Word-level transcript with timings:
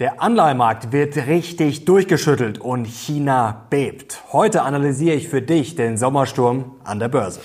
Der 0.00 0.22
Anleihemarkt 0.22 0.92
wird 0.92 1.14
richtig 1.26 1.84
durchgeschüttelt 1.84 2.58
und 2.58 2.86
China 2.86 3.66
bebt. 3.68 4.22
Heute 4.32 4.62
analysiere 4.62 5.14
ich 5.14 5.28
für 5.28 5.42
dich 5.42 5.74
den 5.74 5.98
Sommersturm 5.98 6.76
an 6.84 6.98
der 6.98 7.10
Börse. 7.10 7.40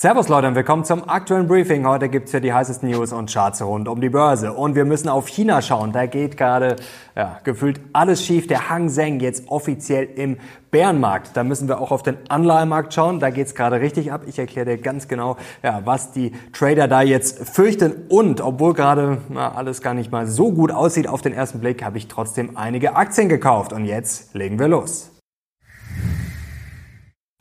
Servus 0.00 0.28
Leute 0.28 0.46
und 0.46 0.54
willkommen 0.54 0.84
zum 0.84 1.08
aktuellen 1.08 1.48
Briefing. 1.48 1.84
Heute 1.84 2.08
gibt's 2.08 2.30
hier 2.30 2.38
die 2.38 2.52
heißesten 2.52 2.88
News 2.88 3.12
und 3.12 3.32
Charts 3.32 3.60
rund 3.60 3.88
um 3.88 4.00
die 4.00 4.10
Börse. 4.10 4.52
Und 4.52 4.76
wir 4.76 4.84
müssen 4.84 5.08
auf 5.08 5.26
China 5.26 5.60
schauen. 5.60 5.90
Da 5.90 6.06
geht 6.06 6.36
gerade 6.36 6.76
ja, 7.16 7.40
gefühlt 7.42 7.80
alles 7.92 8.24
schief. 8.24 8.46
Der 8.46 8.68
Hang 8.70 8.90
Seng 8.90 9.18
jetzt 9.18 9.48
offiziell 9.48 10.04
im 10.04 10.36
Bärenmarkt. 10.70 11.36
Da 11.36 11.42
müssen 11.42 11.66
wir 11.66 11.80
auch 11.80 11.90
auf 11.90 12.04
den 12.04 12.16
Anleihemarkt 12.28 12.94
schauen. 12.94 13.18
Da 13.18 13.30
geht's 13.30 13.56
gerade 13.56 13.80
richtig 13.80 14.12
ab. 14.12 14.20
Ich 14.28 14.38
erkläre 14.38 14.66
dir 14.66 14.78
ganz 14.78 15.08
genau, 15.08 15.36
ja, 15.64 15.80
was 15.84 16.12
die 16.12 16.30
Trader 16.52 16.86
da 16.86 17.02
jetzt 17.02 17.48
fürchten. 17.48 18.06
Und 18.08 18.40
obwohl 18.40 18.74
gerade 18.74 19.18
alles 19.34 19.82
gar 19.82 19.94
nicht 19.94 20.12
mal 20.12 20.28
so 20.28 20.52
gut 20.52 20.70
aussieht 20.70 21.08
auf 21.08 21.22
den 21.22 21.32
ersten 21.32 21.58
Blick, 21.58 21.82
habe 21.82 21.98
ich 21.98 22.06
trotzdem 22.06 22.56
einige 22.56 22.94
Aktien 22.94 23.28
gekauft. 23.28 23.72
Und 23.72 23.84
jetzt 23.84 24.32
legen 24.32 24.60
wir 24.60 24.68
los. 24.68 25.10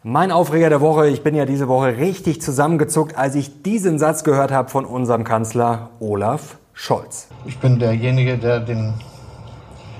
Mein 0.09 0.31
Aufreger 0.31 0.69
der 0.69 0.79
Woche, 0.79 1.09
ich 1.09 1.21
bin 1.21 1.35
ja 1.35 1.43
diese 1.43 1.67
Woche 1.67 1.97
richtig 1.97 2.41
zusammengezuckt, 2.41 3.17
als 3.17 3.35
ich 3.35 3.61
diesen 3.61 3.99
Satz 3.99 4.23
gehört 4.23 4.53
habe 4.53 4.69
von 4.69 4.85
unserem 4.85 5.25
Kanzler 5.25 5.89
Olaf 5.99 6.59
Scholz. 6.71 7.27
Ich 7.43 7.57
bin 7.59 7.77
derjenige, 7.77 8.37
der, 8.37 8.61
den, 8.61 8.93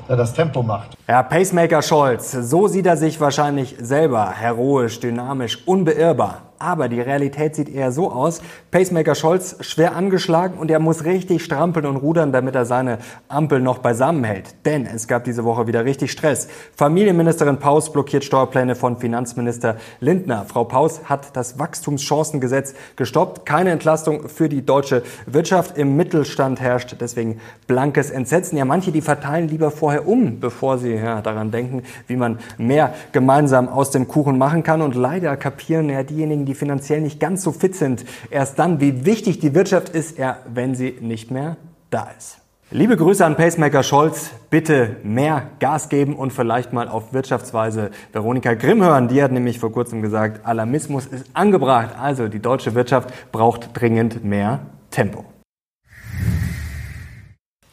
der 0.08 0.16
das 0.16 0.34
Tempo 0.34 0.64
macht. 0.64 0.98
Ja, 1.10 1.24
Pacemaker 1.24 1.82
Scholz, 1.82 2.32
so 2.32 2.70
sieht 2.70 2.86
er 2.86 2.96
sich 2.96 3.20
wahrscheinlich 3.20 3.76
selber, 3.82 4.32
heroisch, 4.32 5.02
dynamisch, 5.02 5.68
unbeirrbar. 5.68 6.47
Aber 6.60 6.90
die 6.90 7.00
Realität 7.00 7.56
sieht 7.56 7.70
eher 7.70 7.92
so 7.92 8.12
aus. 8.12 8.42
Pacemaker 8.72 9.14
Scholz 9.14 9.58
schwer 9.62 9.96
angeschlagen 9.96 10.58
und 10.58 10.72
er 10.72 10.80
muss 10.80 11.06
richtig 11.06 11.44
strampeln 11.44 11.86
und 11.86 11.98
rudern, 11.98 12.32
damit 12.32 12.56
er 12.56 12.66
seine 12.66 12.98
Ampel 13.28 13.60
noch 13.60 13.78
beisammen 13.78 14.24
hält. 14.24 14.66
Denn 14.66 14.88
es 14.88 15.08
gab 15.08 15.24
diese 15.24 15.44
Woche 15.44 15.68
wieder 15.68 15.86
richtig 15.86 16.12
Stress. 16.12 16.48
Familienministerin 16.76 17.58
Paus 17.58 17.94
blockiert 17.94 18.24
Steuerpläne 18.24 18.76
von 18.76 18.98
Finanzminister 18.98 19.78
Lindner. 20.00 20.46
Frau 20.48 20.64
Paus 20.64 21.02
hat 21.06 21.36
das 21.38 21.60
Wachstumschancengesetz 21.60 22.74
gestoppt. 22.96 23.46
Keine 23.46 23.70
Entlastung 23.70 24.28
für 24.28 24.50
die 24.50 24.66
deutsche 24.66 25.04
Wirtschaft. 25.28 25.78
Im 25.78 25.96
Mittelstand 25.96 26.60
herrscht 26.60 26.96
deswegen 27.00 27.40
blankes 27.68 28.10
Entsetzen. 28.10 28.58
Ja, 28.58 28.66
manche, 28.66 28.92
die 28.92 29.02
verteilen 29.02 29.48
lieber 29.48 29.70
vorher 29.70 30.08
um, 30.08 30.40
bevor 30.40 30.80
sie 30.80 30.96
ja, 30.96 31.22
daran 31.22 31.52
denken, 31.52 31.84
wie 32.08 32.16
man 32.16 32.40
mehr 32.58 32.96
gemeinsam 33.12 33.70
aus 33.70 33.92
dem 33.92 34.08
Kuchen 34.08 34.40
machen 34.40 34.64
kann. 34.64 34.82
Und 34.82 34.96
leider 34.96 35.38
kapieren 35.38 35.90
ja 35.90 36.02
diejenigen, 36.02 36.47
die 36.48 36.56
finanziell 36.56 37.02
nicht 37.02 37.20
ganz 37.20 37.44
so 37.44 37.52
fit 37.52 37.76
sind, 37.76 38.06
erst 38.32 38.58
dann, 38.58 38.80
wie 38.82 39.06
wichtig 39.06 39.40
die 39.40 39.54
Wirtschaft 39.54 39.90
ist, 39.90 40.18
ja, 40.18 40.40
wenn 40.52 40.74
sie 40.74 40.98
nicht 41.02 41.30
mehr 41.30 41.58
da 41.90 42.10
ist. 42.18 42.40
Liebe 42.70 42.98
Grüße 42.98 43.26
an 43.26 43.38
Pacemaker 43.38 43.82
Scholz. 43.82 44.32
Bitte 44.50 44.98
mehr 45.04 45.52
Gas 45.60 45.88
geben 45.88 46.18
und 46.18 46.34
vielleicht 46.34 46.74
mal 46.74 46.90
auf 46.90 47.14
Wirtschaftsweise 47.14 47.92
Veronika 48.12 48.56
Grimm 48.56 48.84
hören. 48.84 49.08
Die 49.08 49.24
hat 49.24 49.32
nämlich 49.32 49.58
vor 49.58 49.72
kurzem 49.72 50.02
gesagt, 50.02 50.46
Alarmismus 50.46 51.06
ist 51.06 51.28
angebracht. 51.34 51.96
Also 51.98 52.28
die 52.28 52.42
deutsche 52.42 52.76
Wirtschaft 52.76 53.32
braucht 53.32 53.70
dringend 53.74 54.26
mehr 54.26 54.60
Tempo. 54.92 55.24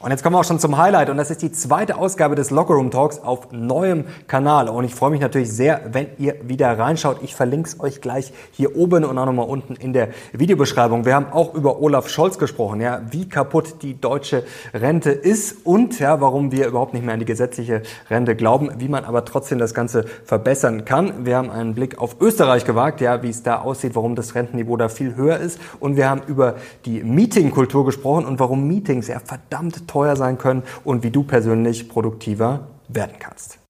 Und 0.05 0.11
jetzt 0.11 0.23
kommen 0.23 0.37
wir 0.37 0.41
auch 0.41 0.45
schon 0.45 0.61
zum 0.61 0.77
Highlight 0.77 1.09
und 1.09 1.17
das 1.17 1.31
ist 1.31 1.41
die 1.41 1.51
zweite 1.51 1.97
Ausgabe 1.97 2.35
des 2.35 2.51
Lockerroom 2.51 2.91
Talks 2.91 3.21
auf 3.21 3.53
neuem 3.53 4.05
Kanal. 4.27 4.69
Und 4.69 4.85
ich 4.85 4.95
freue 4.95 5.11
mich 5.11 5.23
natürlich 5.23 5.51
sehr, 5.51 5.81
wenn 5.93 6.09
ihr 6.19 6.37
wieder 6.47 6.79
reinschaut. 6.79 7.23
Ich 7.23 7.35
verlinke 7.35 7.71
es 7.71 7.81
euch 7.81 8.03
gleich 8.03 8.31
hier 8.53 8.77
oben 8.77 9.05
und 9.05 9.17
auch 9.17 9.25
nochmal 9.25 9.49
unten 9.49 9.77
in 9.77 9.95
der 9.95 10.11
Videobeschreibung. 10.35 11.07
Wir 11.07 11.15
haben 11.15 11.33
auch 11.33 11.55
über 11.55 11.81
Olaf 11.81 12.11
Scholz 12.11 12.37
gesprochen, 12.37 12.83
ja, 12.83 13.01
wie 13.13 13.31
kaputt 13.31 13.77
die 13.81 13.99
deutsche 13.99 14.45
Rente 14.75 15.11
ist 15.11 15.65
und 15.65 15.99
ja, 15.99 16.21
warum 16.21 16.53
wir 16.53 16.67
überhaupt 16.67 16.93
nicht 16.93 17.07
mehr 17.07 17.15
an 17.15 17.21
die 17.21 17.25
gesetzliche 17.25 17.81
Rente 18.11 18.37
glauben, 18.37 18.73
wie 18.77 18.89
man 18.89 19.07
aber 19.07 19.25
trotzdem 19.25 19.59
das 19.59 19.73
Ganze 19.73 20.05
verbessern 20.27 20.85
kann. 20.85 21.25
Wir 21.25 21.39
haben 21.39 21.48
einen 21.48 21.75
Blick 21.75 21.97
auf 21.97 22.20
Österreich 22.20 22.67
gewagt, 22.67 23.01
ja, 23.01 23.23
wie 23.23 23.31
es 23.31 23.43
da 23.43 23.63
aussieht, 23.63 23.95
warum 23.95 24.17
das 24.17 24.35
Rentenniveau 24.35 24.77
da 24.77 24.91
viel 24.91 25.17
höher 25.17 25.39
ist. 25.39 25.59
Und 25.81 25.97
wir 25.97 26.11
haben 26.11 26.20
über 26.27 26.57
die 26.85 27.03
Meetingkultur 27.03 27.87
gesprochen 27.87 28.27
und 28.27 28.39
warum 28.39 28.69
Meetings 28.69 29.09
ja 29.09 29.19
verdammt 29.19 29.89
teuer 29.95 30.17
sein 30.17 30.39
können 30.39 30.65
und 30.83 31.05
wie 31.05 31.11
du 31.11 31.23
persönlich 31.23 31.89
produktiver 31.89 32.67
werden 32.89 33.15
kannst. 33.21 33.61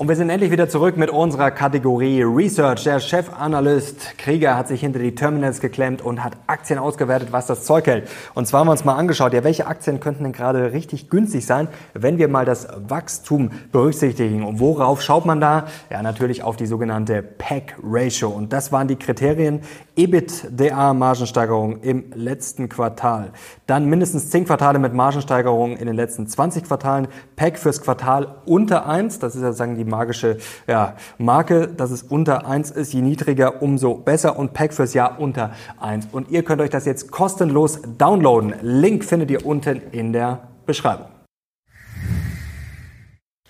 Und 0.00 0.08
wir 0.08 0.16
sind 0.16 0.30
endlich 0.30 0.50
wieder 0.50 0.66
zurück 0.66 0.96
mit 0.96 1.10
unserer 1.10 1.50
Kategorie 1.50 2.22
Research. 2.22 2.84
Der 2.84 3.00
Chefanalyst 3.00 4.16
Krieger 4.16 4.56
hat 4.56 4.66
sich 4.66 4.80
hinter 4.80 4.98
die 4.98 5.14
Terminals 5.14 5.60
geklemmt 5.60 6.00
und 6.00 6.24
hat 6.24 6.38
Aktien 6.46 6.78
ausgewertet, 6.78 7.32
was 7.32 7.46
das 7.46 7.64
Zeug 7.64 7.86
hält. 7.86 8.08
Und 8.32 8.46
zwar 8.46 8.60
haben 8.60 8.68
wir 8.68 8.72
uns 8.72 8.86
mal 8.86 8.94
angeschaut, 8.94 9.34
ja, 9.34 9.44
welche 9.44 9.66
Aktien 9.66 10.00
könnten 10.00 10.22
denn 10.22 10.32
gerade 10.32 10.72
richtig 10.72 11.10
günstig 11.10 11.44
sein, 11.44 11.68
wenn 11.92 12.16
wir 12.16 12.28
mal 12.28 12.46
das 12.46 12.66
Wachstum 12.88 13.50
berücksichtigen. 13.72 14.42
Und 14.42 14.58
worauf 14.58 15.02
schaut 15.02 15.26
man 15.26 15.38
da? 15.38 15.66
Ja, 15.90 16.02
natürlich 16.02 16.44
auf 16.44 16.56
die 16.56 16.64
sogenannte 16.64 17.20
PEG 17.22 17.74
Ratio. 17.82 18.30
Und 18.30 18.54
das 18.54 18.72
waren 18.72 18.88
die 18.88 18.96
Kriterien 18.96 19.60
EBITDA-Margensteigerung 20.00 21.80
im 21.82 22.10
letzten 22.14 22.70
Quartal. 22.70 23.32
Dann 23.66 23.84
mindestens 23.84 24.30
10 24.30 24.46
Quartale 24.46 24.78
mit 24.78 24.94
Margensteigerung 24.94 25.76
in 25.76 25.86
den 25.86 25.94
letzten 25.96 26.26
20 26.26 26.64
Quartalen. 26.64 27.08
PEG 27.36 27.58
fürs 27.58 27.82
Quartal 27.82 28.36
unter 28.46 28.86
1. 28.86 29.18
Das 29.18 29.34
ist 29.34 29.42
sozusagen 29.42 29.76
die 29.76 29.84
magische 29.84 30.38
ja, 30.66 30.94
Marke, 31.18 31.68
dass 31.68 31.90
es 31.90 32.02
unter 32.02 32.46
1 32.46 32.70
ist. 32.70 32.94
Je 32.94 33.02
niedriger, 33.02 33.62
umso 33.62 33.94
besser. 33.94 34.38
Und 34.38 34.54
Pack 34.54 34.72
fürs 34.72 34.94
Jahr 34.94 35.20
unter 35.20 35.50
1. 35.80 36.08
Und 36.12 36.30
ihr 36.30 36.44
könnt 36.44 36.62
euch 36.62 36.70
das 36.70 36.86
jetzt 36.86 37.10
kostenlos 37.10 37.80
downloaden. 37.98 38.54
Link 38.62 39.04
findet 39.04 39.30
ihr 39.30 39.44
unten 39.44 39.82
in 39.92 40.14
der 40.14 40.48
Beschreibung. 40.64 41.09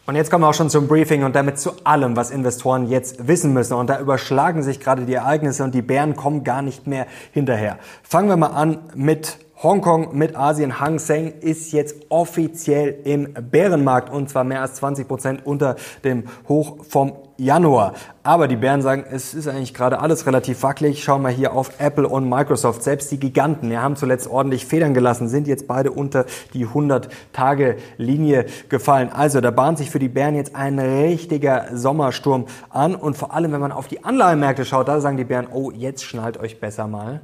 Und 0.06 0.16
jetzt 0.16 0.31
kommen 0.31 0.43
wir 0.43 0.49
auch 0.49 0.55
schon 0.55 0.71
zum 0.71 0.88
Briefing 0.88 1.25
und 1.25 1.37
damit 1.37 1.59
zu 1.59 1.72
allem, 1.84 2.16
was 2.16 2.31
Investoren 2.31 2.88
jetzt 2.88 3.28
wissen 3.28 3.53
müssen. 3.53 3.75
Und 3.75 3.88
da 3.88 4.00
überschlagen 4.00 4.62
sich 4.62 4.81
gerade 4.81 5.05
die 5.05 5.15
Ereignisse 5.15 5.62
und 5.62 5.75
die 5.75 5.83
Bären 5.83 6.16
kommen 6.16 6.43
gar 6.43 6.62
nicht 6.62 6.87
mehr 6.87 7.06
hinterher. 7.33 7.78
Fangen 8.03 8.28
wir 8.28 8.37
mal 8.37 8.49
an 8.49 8.78
mit 8.94 9.39
Hongkong 9.62 10.16
mit 10.16 10.37
Asien. 10.37 10.81
Hang 10.81 10.98
Seng 10.98 11.34
ist 11.41 11.72
jetzt 11.72 12.06
offiziell 12.09 12.97
im 13.04 13.34
Bärenmarkt 13.34 14.09
und 14.09 14.31
zwar 14.31 14.43
mehr 14.43 14.62
als 14.62 14.76
20 14.76 15.06
Prozent 15.06 15.44
unter 15.44 15.76
dem 16.03 16.25
Hoch 16.48 16.82
vom 16.88 17.12
Januar. 17.37 17.93
Aber 18.22 18.48
die 18.48 18.56
Bären 18.56 18.81
sagen, 18.81 19.04
es 19.10 19.34
ist 19.34 19.48
eigentlich 19.48 19.75
gerade 19.75 20.00
alles 20.00 20.25
relativ 20.25 20.62
wackelig. 20.62 21.04
Schauen 21.04 21.21
wir 21.21 21.28
hier 21.28 21.53
auf 21.53 21.72
Apple 21.78 22.09
und 22.09 22.26
Microsoft. 22.26 22.82
Selbst 22.82 23.12
die 23.12 23.21
Giganten, 23.21 23.71
ja, 23.71 23.82
haben 23.82 23.97
zuletzt 23.97 24.31
ordentlich 24.31 24.65
Federn 24.65 24.94
gelassen, 24.94 25.28
sind 25.28 25.47
jetzt 25.47 25.69
beide 25.69 25.91
unter 25.91 26.25
die 26.54 26.66
100-Tage-Linie 26.66 28.47
gefallen. 28.71 29.10
Also 29.12 29.42
da 29.42 29.50
bahnt 29.50 29.77
sich 29.77 29.91
für 29.91 29.98
die 29.98 30.09
Bären 30.09 30.37
jetzt 30.37 30.56
ein 30.56 30.78
richtiger 30.78 31.66
Sommersturm 31.77 32.47
an. 32.71 32.94
Und 32.94 33.19
vor 33.19 33.34
allem, 33.34 33.53
wenn 33.53 33.60
man 33.60 33.72
auf 33.72 33.88
die 33.88 34.04
Anleihenmärkte 34.04 34.65
schaut, 34.65 34.88
da 34.88 35.03
sagen 35.03 35.19
die 35.19 35.25
Bären, 35.25 35.48
oh, 35.53 35.71
jetzt 35.71 36.03
schnallt 36.03 36.41
euch 36.41 36.60
besser 36.60 36.87
mal 36.87 37.21